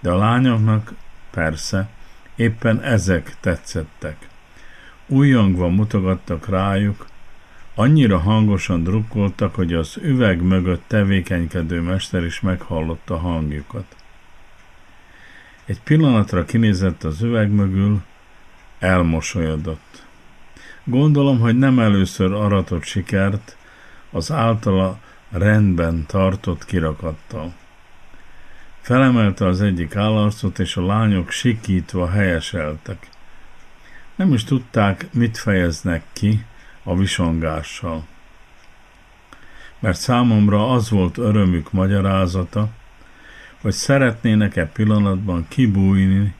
De 0.00 0.10
a 0.10 0.16
lányoknak 0.16 0.92
persze 1.30 1.88
éppen 2.36 2.82
ezek 2.82 3.36
tetszettek. 3.40 4.29
Újjongva 5.12 5.68
mutogattak 5.68 6.48
rájuk, 6.48 7.06
Annyira 7.74 8.18
hangosan 8.18 8.82
drukkoltak, 8.82 9.54
hogy 9.54 9.72
az 9.72 9.96
üveg 10.02 10.42
mögött 10.42 10.82
tevékenykedő 10.86 11.80
mester 11.80 12.24
is 12.24 12.40
meghallotta 12.40 13.16
hangjukat. 13.16 13.96
Egy 15.64 15.80
pillanatra 15.80 16.44
kinézett 16.44 17.04
az 17.04 17.22
üveg 17.22 17.50
mögül, 17.50 18.02
elmosolyodott. 18.78 20.06
Gondolom, 20.84 21.38
hogy 21.38 21.58
nem 21.58 21.78
először 21.78 22.32
aratott 22.32 22.84
sikert 22.84 23.56
az 24.10 24.32
általa 24.32 24.98
rendben 25.30 26.04
tartott 26.06 26.64
kirakattal. 26.64 27.52
Felemelte 28.80 29.46
az 29.46 29.60
egyik 29.60 29.96
állarcot, 29.96 30.58
és 30.58 30.76
a 30.76 30.86
lányok 30.86 31.30
sikítva 31.30 32.10
helyeseltek. 32.10 33.08
Nem 34.20 34.32
is 34.32 34.44
tudták, 34.44 35.06
mit 35.12 35.38
fejeznek 35.38 36.02
ki, 36.12 36.44
a 36.82 36.96
visongással. 36.96 38.04
Mert 39.78 39.98
számomra 39.98 40.70
az 40.70 40.90
volt 40.90 41.18
örömük 41.18 41.72
magyarázata, 41.72 42.68
hogy 43.60 43.72
szeretnének-e 43.72 44.66
pillanatban 44.66 45.46
kibújni 45.48 46.34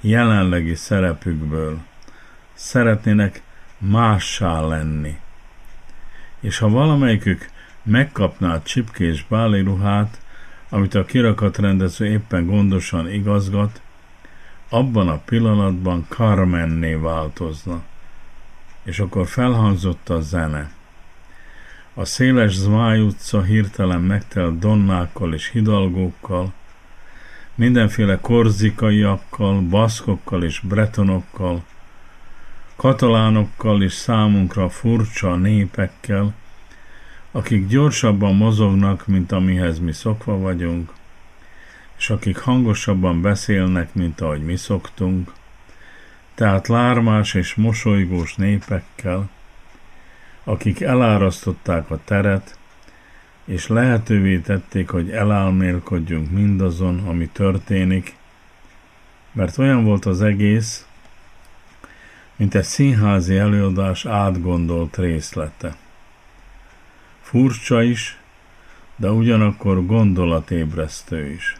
jelenlegi 0.00 0.74
szerepükből, 0.74 1.78
szeretnének 2.54 3.42
mássá 3.78 4.60
lenni. 4.60 5.18
És 6.40 6.58
ha 6.58 6.68
valamelyikük 6.68 7.50
megkapná 7.82 8.54
a 8.54 8.62
csipkés 8.62 9.26
báli 9.28 9.60
ruhát, 9.60 10.20
amit 10.68 10.94
a 10.94 11.04
kirakatrendező 11.04 12.06
éppen 12.06 12.46
gondosan 12.46 13.10
igazgat, 13.10 13.80
abban 14.70 15.08
a 15.08 15.18
pillanatban 15.18 16.06
Carmenné 16.08 16.94
változna 16.94 17.82
és 18.82 18.98
akkor 18.98 19.26
felhangzott 19.26 20.08
a 20.08 20.20
zene. 20.20 20.70
A 21.94 22.04
széles 22.04 22.54
Zmáj 22.54 23.00
utca 23.00 23.42
hirtelen 23.42 24.00
megtelt 24.00 24.58
donnákkal 24.58 25.34
és 25.34 25.50
hidalgókkal, 25.50 26.52
mindenféle 27.54 28.18
korzikaiakkal, 28.20 29.60
baszkokkal 29.60 30.44
és 30.44 30.60
bretonokkal, 30.60 31.64
katalánokkal 32.76 33.82
és 33.82 33.92
számunkra 33.92 34.68
furcsa 34.68 35.36
népekkel, 35.36 36.34
akik 37.30 37.66
gyorsabban 37.66 38.34
mozognak, 38.34 39.06
mint 39.06 39.32
amihez 39.32 39.78
mi 39.78 39.92
szokva 39.92 40.38
vagyunk, 40.38 40.92
és 42.00 42.10
akik 42.10 42.38
hangosabban 42.38 43.22
beszélnek, 43.22 43.94
mint 43.94 44.20
ahogy 44.20 44.42
mi 44.42 44.56
szoktunk, 44.56 45.32
tehát 46.34 46.68
lármás 46.68 47.34
és 47.34 47.54
mosolygós 47.54 48.34
népekkel, 48.34 49.30
akik 50.44 50.80
elárasztották 50.80 51.90
a 51.90 52.00
teret, 52.04 52.58
és 53.44 53.66
lehetővé 53.66 54.38
tették, 54.38 54.88
hogy 54.88 55.10
elálmélkodjunk 55.10 56.30
mindazon, 56.30 56.98
ami 57.06 57.28
történik, 57.28 58.14
mert 59.32 59.58
olyan 59.58 59.84
volt 59.84 60.04
az 60.04 60.22
egész, 60.22 60.86
mint 62.36 62.54
egy 62.54 62.64
színházi 62.64 63.36
előadás 63.36 64.06
átgondolt 64.06 64.96
részlete. 64.96 65.76
Furcsa 67.20 67.82
is, 67.82 68.18
de 68.96 69.10
ugyanakkor 69.10 69.86
gondolatébresztő 69.86 71.30
is. 71.30 71.59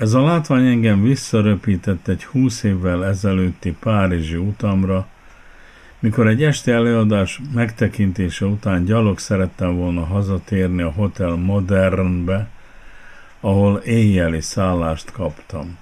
Ez 0.00 0.12
a 0.14 0.22
látvány 0.22 0.66
engem 0.66 1.02
visszaröpített 1.02 2.08
egy 2.08 2.24
húsz 2.24 2.62
évvel 2.62 3.06
ezelőtti 3.06 3.76
Párizsi 3.80 4.36
utamra, 4.36 5.08
Mikor 5.98 6.26
egy 6.26 6.42
esti 6.42 6.70
előadás 6.70 7.40
megtekintése 7.52 8.44
után 8.46 8.84
gyalog 8.84 9.18
szerettem 9.18 9.76
volna 9.76 10.04
hazatérni 10.04 10.82
a 10.82 10.90
Hotel 10.90 11.34
Modernbe, 11.34 12.48
ahol 13.40 13.76
éjjeli 13.76 14.40
szállást 14.40 15.12
kaptam. 15.12 15.78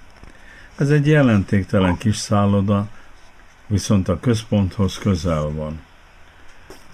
Ez 0.75 0.89
egy 0.89 1.07
jelentéktelen 1.07 1.97
kis 1.97 2.15
szálloda, 2.15 2.87
viszont 3.67 4.07
a 4.07 4.19
központhoz 4.19 4.97
közel 4.97 5.49
van. 5.49 5.79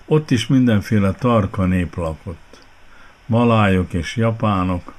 Ott 0.05 0.31
is 0.31 0.47
mindenféle 0.47 1.11
tarka 1.11 1.65
nép 1.65 1.95
lakott. 1.95 2.63
Malájok 3.25 3.93
és 3.93 4.15
japánok, 4.15 4.93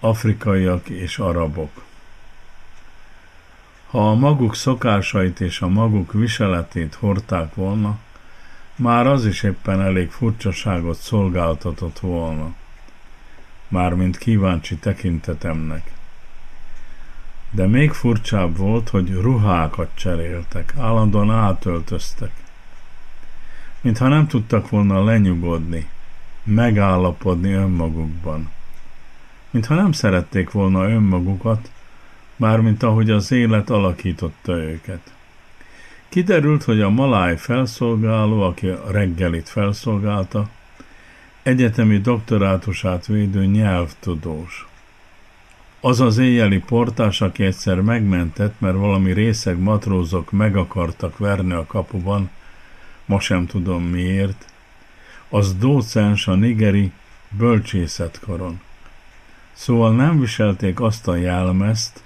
afrikaiak 0.00 0.88
és 0.88 1.18
arabok. 1.18 1.84
Ha 3.86 4.10
a 4.10 4.14
maguk 4.14 4.54
szokásait 4.54 5.40
és 5.40 5.60
a 5.60 5.68
maguk 5.68 6.12
viseletét 6.12 6.94
hordták 6.94 7.54
volna, 7.54 7.98
már 8.76 9.06
az 9.06 9.26
is 9.26 9.42
éppen 9.42 9.80
elég 9.80 10.10
furcsaságot 10.10 10.96
szolgáltatott 10.96 11.98
volna, 11.98 12.54
mármint 13.68 14.18
kíváncsi 14.18 14.76
tekintetemnek. 14.76 15.92
De 17.50 17.66
még 17.66 17.92
furcsább 17.92 18.56
volt, 18.56 18.88
hogy 18.88 19.14
ruhákat 19.14 19.90
cseréltek, 19.94 20.74
állandóan 20.78 21.30
átöltöztek. 21.30 22.30
Mintha 23.80 24.08
nem 24.08 24.26
tudtak 24.26 24.68
volna 24.68 25.04
lenyugodni, 25.04 25.88
megállapodni 26.44 27.52
önmagukban. 27.52 28.50
Mintha 29.50 29.74
nem 29.74 29.92
szerették 29.92 30.50
volna 30.50 30.88
önmagukat, 30.88 31.70
mármint 32.36 32.82
ahogy 32.82 33.10
az 33.10 33.32
élet 33.32 33.70
alakította 33.70 34.52
őket. 34.52 35.14
Kiderült, 36.08 36.62
hogy 36.62 36.80
a 36.80 36.90
maláj 36.90 37.36
felszolgáló, 37.36 38.42
aki 38.42 38.68
a 38.68 38.90
reggelit 38.90 39.48
felszolgálta, 39.48 40.48
egyetemi 41.42 41.98
doktorátusát 41.98 43.06
védő 43.06 43.44
nyelvtudós. 43.44 44.66
Az 45.80 46.00
az 46.00 46.18
éjjeli 46.18 46.58
portás, 46.58 47.20
aki 47.20 47.44
egyszer 47.44 47.80
megmentett, 47.80 48.60
mert 48.60 48.76
valami 48.76 49.12
részeg 49.12 49.58
matrózok 49.58 50.30
meg 50.30 50.56
akartak 50.56 51.18
verni 51.18 51.52
a 51.52 51.66
kapuban, 51.66 52.30
ma 53.04 53.20
sem 53.20 53.46
tudom 53.46 53.82
miért, 53.82 54.46
az 55.28 55.54
docens 55.54 56.28
a 56.28 56.34
nigeri 56.34 56.92
bölcsészetkaron. 57.30 58.60
Szóval 59.56 59.94
nem 59.94 60.20
viselték 60.20 60.80
azt 60.80 61.08
a 61.08 61.16
jelmezt, 61.16 62.02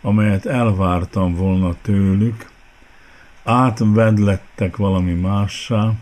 amelyet 0.00 0.46
elvártam 0.46 1.34
volna 1.34 1.74
tőlük, 1.82 2.50
átvedlettek 3.44 4.76
valami 4.76 5.12
mássá, 5.12 5.92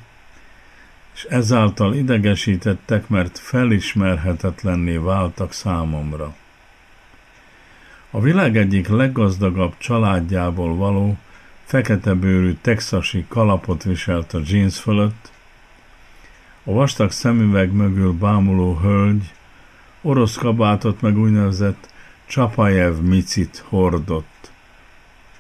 és 1.15 1.25
ezáltal 1.25 1.95
idegesítettek, 1.95 3.09
mert 3.09 3.39
felismerhetetlenné 3.39 4.97
váltak 4.97 5.53
számomra. 5.53 6.35
A 8.11 8.21
világ 8.21 8.57
egyik 8.57 8.89
leggazdagabb 8.89 9.75
családjából 9.79 10.77
való, 10.77 11.17
fekete 11.65 12.15
bőrű 12.15 12.53
texasi 12.61 13.25
kalapot 13.29 13.83
viselt 13.83 14.35
a 14.35 14.41
jeans 14.45 14.79
fölött, 14.79 15.31
a 16.65 16.73
vastag 16.73 17.11
szemüveg 17.11 17.73
mögül 17.73 18.13
bámuló 18.13 18.77
hölgy 18.77 19.33
orosz 20.03 20.37
kabátot 20.37 21.01
meg 21.01 21.19
úgynevezett 21.19 21.93
Csapajev 22.27 22.95
micit 22.95 23.65
hordott, 23.69 24.51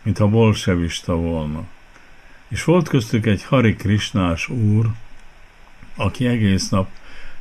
mintha 0.02 0.28
bolsevista 0.28 1.14
volna. 1.14 1.64
És 2.48 2.64
volt 2.64 2.88
köztük 2.88 3.26
egy 3.26 3.44
Hari 3.44 3.76
Krisnás 3.76 4.48
úr, 4.48 4.90
aki 5.96 6.26
egész 6.26 6.68
nap 6.68 6.88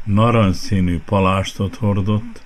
narancsszínű 0.04 1.00
palástot 1.06 1.76
hordott, 1.76 2.42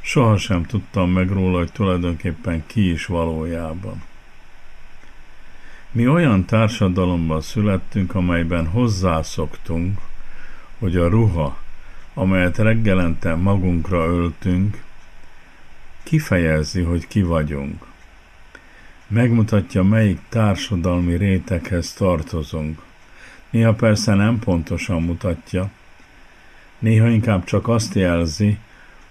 sohasem 0.00 0.64
tudtam 0.64 1.10
meg 1.10 1.30
róla, 1.30 1.58
hogy 1.58 1.72
tulajdonképpen 1.72 2.66
ki 2.66 2.90
is 2.90 3.06
valójában. 3.06 4.02
Mi 5.90 6.08
olyan 6.08 6.44
társadalomban 6.44 7.40
születtünk, 7.40 8.14
amelyben 8.14 8.66
hozzászoktunk, 8.66 9.98
hogy 10.78 10.96
a 10.96 11.08
ruha, 11.08 11.63
amelyet 12.14 12.58
reggelente 12.58 13.34
magunkra 13.34 14.06
öltünk, 14.06 14.82
kifejezi, 16.02 16.82
hogy 16.82 17.06
ki 17.06 17.22
vagyunk. 17.22 17.86
Megmutatja, 19.06 19.82
melyik 19.82 20.20
társadalmi 20.28 21.16
réteghez 21.16 21.92
tartozunk. 21.92 22.82
Néha 23.50 23.74
persze 23.74 24.14
nem 24.14 24.38
pontosan 24.38 25.02
mutatja, 25.02 25.70
néha 26.78 27.08
inkább 27.08 27.44
csak 27.44 27.68
azt 27.68 27.94
jelzi, 27.94 28.58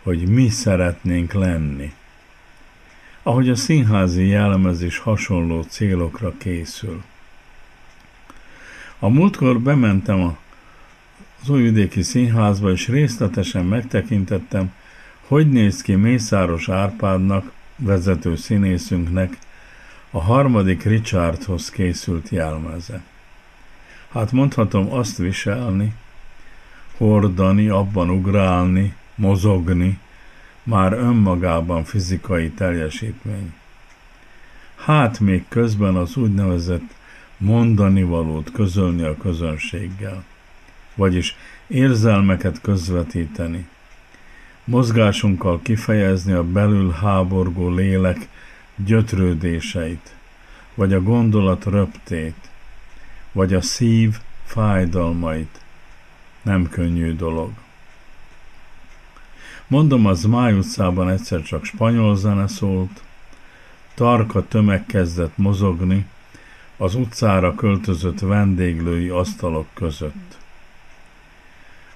hogy 0.03 0.27
mi 0.27 0.49
szeretnénk 0.49 1.33
lenni. 1.33 1.93
Ahogy 3.23 3.49
a 3.49 3.55
színházi 3.55 4.27
jellemezés 4.27 4.97
hasonló 4.97 5.61
célokra 5.61 6.33
készül. 6.37 7.03
A 8.99 9.07
múltkor 9.07 9.59
bementem 9.59 10.21
a 10.21 10.37
az 11.43 11.49
újvidéki 11.49 12.01
színházba, 12.01 12.71
és 12.71 12.87
részletesen 12.87 13.65
megtekintettem, 13.65 14.73
hogy 15.27 15.49
néz 15.49 15.81
ki 15.81 15.95
Mészáros 15.95 16.69
Árpádnak, 16.69 17.51
vezető 17.75 18.35
színészünknek, 18.35 19.37
a 20.11 20.21
harmadik 20.21 20.83
Richardhoz 20.83 21.69
készült 21.69 22.29
jelmeze. 22.29 23.01
Hát 24.11 24.31
mondhatom 24.31 24.93
azt 24.93 25.17
viselni, 25.17 25.93
hordani, 26.97 27.67
abban 27.67 28.09
ugrálni, 28.09 28.95
mozogni, 29.15 29.99
már 30.63 30.93
önmagában 30.93 31.83
fizikai 31.83 32.49
teljesítmény. 32.49 33.53
Hát 34.75 35.19
még 35.19 35.45
közben 35.47 35.95
az 35.95 36.15
úgynevezett 36.15 36.95
mondani 37.37 38.03
valót 38.03 38.51
közölni 38.51 39.03
a 39.03 39.17
közönséggel, 39.17 40.23
vagyis 40.95 41.35
érzelmeket 41.67 42.61
közvetíteni, 42.61 43.67
mozgásunkkal 44.63 45.61
kifejezni 45.61 46.31
a 46.33 46.43
belül 46.43 46.91
háborgó 46.91 47.69
lélek 47.69 48.27
gyötrődéseit, 48.75 50.15
vagy 50.73 50.93
a 50.93 51.01
gondolat 51.01 51.65
röptét, 51.65 52.49
vagy 53.31 53.53
a 53.53 53.61
szív 53.61 54.17
fájdalmait. 54.45 55.61
Nem 56.41 56.69
könnyű 56.69 57.15
dolog. 57.15 57.51
Mondom, 59.67 60.05
az 60.05 60.23
Máj 60.23 60.53
utcában 60.53 61.09
egyszer 61.09 61.41
csak 61.41 61.65
spanyol 61.65 62.15
zene 62.17 62.47
szólt, 62.47 63.03
tarka 63.93 64.47
tömeg 64.47 64.85
kezdett 64.85 65.37
mozogni 65.37 66.05
az 66.77 66.95
utcára 66.95 67.55
költözött 67.55 68.19
vendéglői 68.19 69.09
asztalok 69.09 69.67
között. 69.73 70.32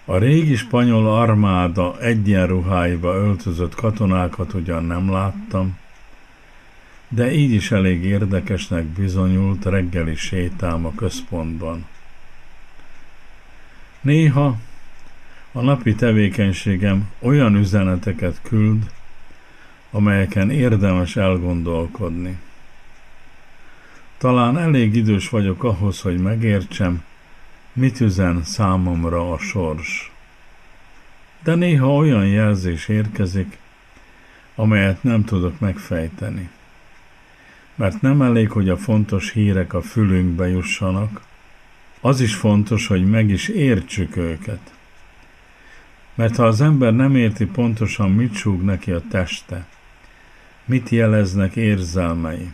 A 0.09 0.17
régi 0.17 0.55
spanyol 0.55 1.19
armáda 1.19 2.01
egyenruháiba 2.01 3.15
öltözött 3.15 3.75
katonákat 3.75 4.53
ugyan 4.53 4.83
nem 4.83 5.11
láttam, 5.11 5.77
de 7.07 7.31
így 7.31 7.51
is 7.51 7.71
elég 7.71 8.03
érdekesnek 8.03 8.85
bizonyult 8.85 9.65
reggeli 9.65 10.15
sétám 10.15 10.85
a 10.85 10.91
központban. 10.95 11.85
Néha 14.01 14.57
a 15.51 15.61
napi 15.61 15.95
tevékenységem 15.95 17.09
olyan 17.19 17.55
üzeneteket 17.55 18.39
küld, 18.43 18.91
amelyeken 19.91 20.51
érdemes 20.51 21.15
elgondolkodni. 21.15 22.37
Talán 24.17 24.57
elég 24.57 24.95
idős 24.95 25.29
vagyok 25.29 25.63
ahhoz, 25.63 26.01
hogy 26.01 26.17
megértsem, 26.17 27.03
mit 27.77 28.01
üzen 28.01 28.43
számomra 28.43 29.31
a 29.31 29.37
sors. 29.37 30.11
De 31.43 31.55
néha 31.55 31.95
olyan 31.95 32.27
jelzés 32.27 32.87
érkezik, 32.87 33.57
amelyet 34.55 35.03
nem 35.03 35.23
tudok 35.23 35.59
megfejteni. 35.59 36.49
Mert 37.75 38.01
nem 38.01 38.21
elég, 38.21 38.51
hogy 38.51 38.69
a 38.69 38.77
fontos 38.77 39.31
hírek 39.31 39.73
a 39.73 39.81
fülünkbe 39.81 40.47
jussanak, 40.47 41.21
az 42.01 42.21
is 42.21 42.35
fontos, 42.35 42.87
hogy 42.87 43.09
meg 43.09 43.29
is 43.29 43.47
értsük 43.47 44.15
őket. 44.15 44.73
Mert 46.15 46.35
ha 46.35 46.45
az 46.45 46.61
ember 46.61 46.93
nem 46.93 47.15
érti 47.15 47.45
pontosan, 47.45 48.11
mit 48.11 48.35
súg 48.35 48.63
neki 48.63 48.91
a 48.91 49.01
teste, 49.09 49.65
mit 50.65 50.89
jeleznek 50.89 51.55
érzelmei, 51.55 52.53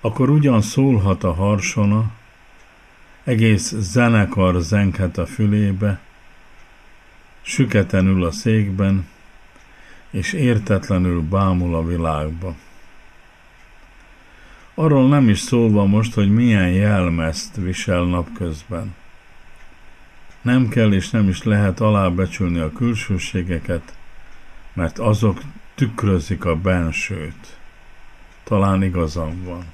akkor 0.00 0.30
ugyan 0.30 0.60
szólhat 0.60 1.24
a 1.24 1.32
harsona, 1.32 2.22
egész 3.24 3.74
zenekar 3.76 4.60
zenket 4.60 5.18
a 5.18 5.26
fülébe, 5.26 6.00
süketen 7.42 8.06
ül 8.06 8.24
a 8.24 8.30
székben, 8.30 9.06
és 10.10 10.32
értetlenül 10.32 11.22
bámul 11.22 11.74
a 11.74 11.84
világba. 11.84 12.54
Arról 14.74 15.08
nem 15.08 15.28
is 15.28 15.38
szólva 15.38 15.84
most, 15.84 16.14
hogy 16.14 16.34
milyen 16.34 16.70
jelmezt 16.70 17.56
visel 17.56 18.04
napközben. 18.04 18.94
Nem 20.42 20.68
kell 20.68 20.92
és 20.92 21.10
nem 21.10 21.28
is 21.28 21.42
lehet 21.42 21.80
alábecsülni 21.80 22.58
a 22.58 22.72
külsőségeket, 22.72 23.96
mert 24.72 24.98
azok 24.98 25.40
tükrözik 25.74 26.44
a 26.44 26.56
bensőt. 26.56 27.58
Talán 28.44 28.82
igazam 28.82 29.44
van. 29.44 29.73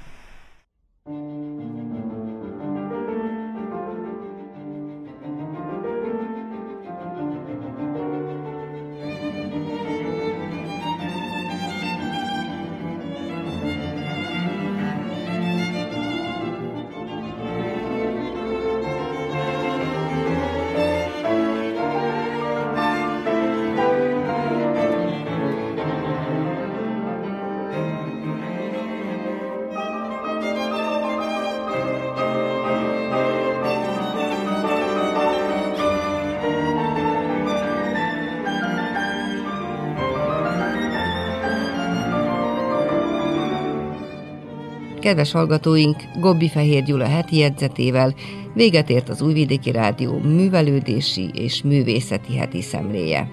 Kedves 45.11 45.31
hallgatóink, 45.31 46.03
Gobbi 46.19 46.49
Fehér 46.49 46.83
Gyula 46.83 47.07
heti 47.07 47.37
jegyzetével 47.37 48.13
véget 48.53 48.89
ért 48.89 49.09
az 49.09 49.21
Újvidéki 49.21 49.71
Rádió 49.71 50.17
művelődési 50.17 51.29
és 51.33 51.61
művészeti 51.63 52.37
heti 52.37 52.61
szemléje. 52.61 53.29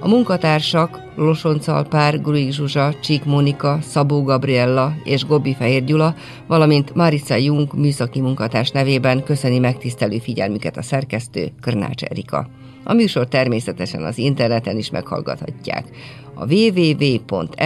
A 0.00 0.08
munkatársak 0.08 1.00
Losoncalpár, 1.16 2.20
Gruig 2.20 2.52
Zsuzsa, 2.52 2.94
Csík 3.02 3.24
Monika, 3.24 3.78
Szabó 3.82 4.22
Gabriella 4.22 4.94
és 5.04 5.26
Gobbi 5.26 5.54
Fehér 5.54 5.84
Gyula, 5.84 6.14
valamint 6.46 6.94
Marica 6.94 7.34
Jung 7.34 7.74
műszaki 7.74 8.20
munkatárs 8.20 8.70
nevében 8.70 9.22
köszöni 9.22 9.58
megtisztelő 9.58 10.18
figyelmüket 10.18 10.76
a 10.76 10.82
szerkesztő 10.82 11.48
Körnács 11.60 12.02
Erika. 12.02 12.48
A 12.84 12.92
műsor 12.92 13.28
természetesen 13.28 14.02
az 14.02 14.18
interneten 14.18 14.76
is 14.76 14.90
meghallgathatják 14.90 15.84
a 16.40 16.46
www.rtv.rs.hu 16.46 17.58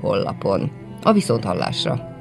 hollapon. 0.00 0.70
A 1.02 1.12
viszonthallásra! 1.12 2.11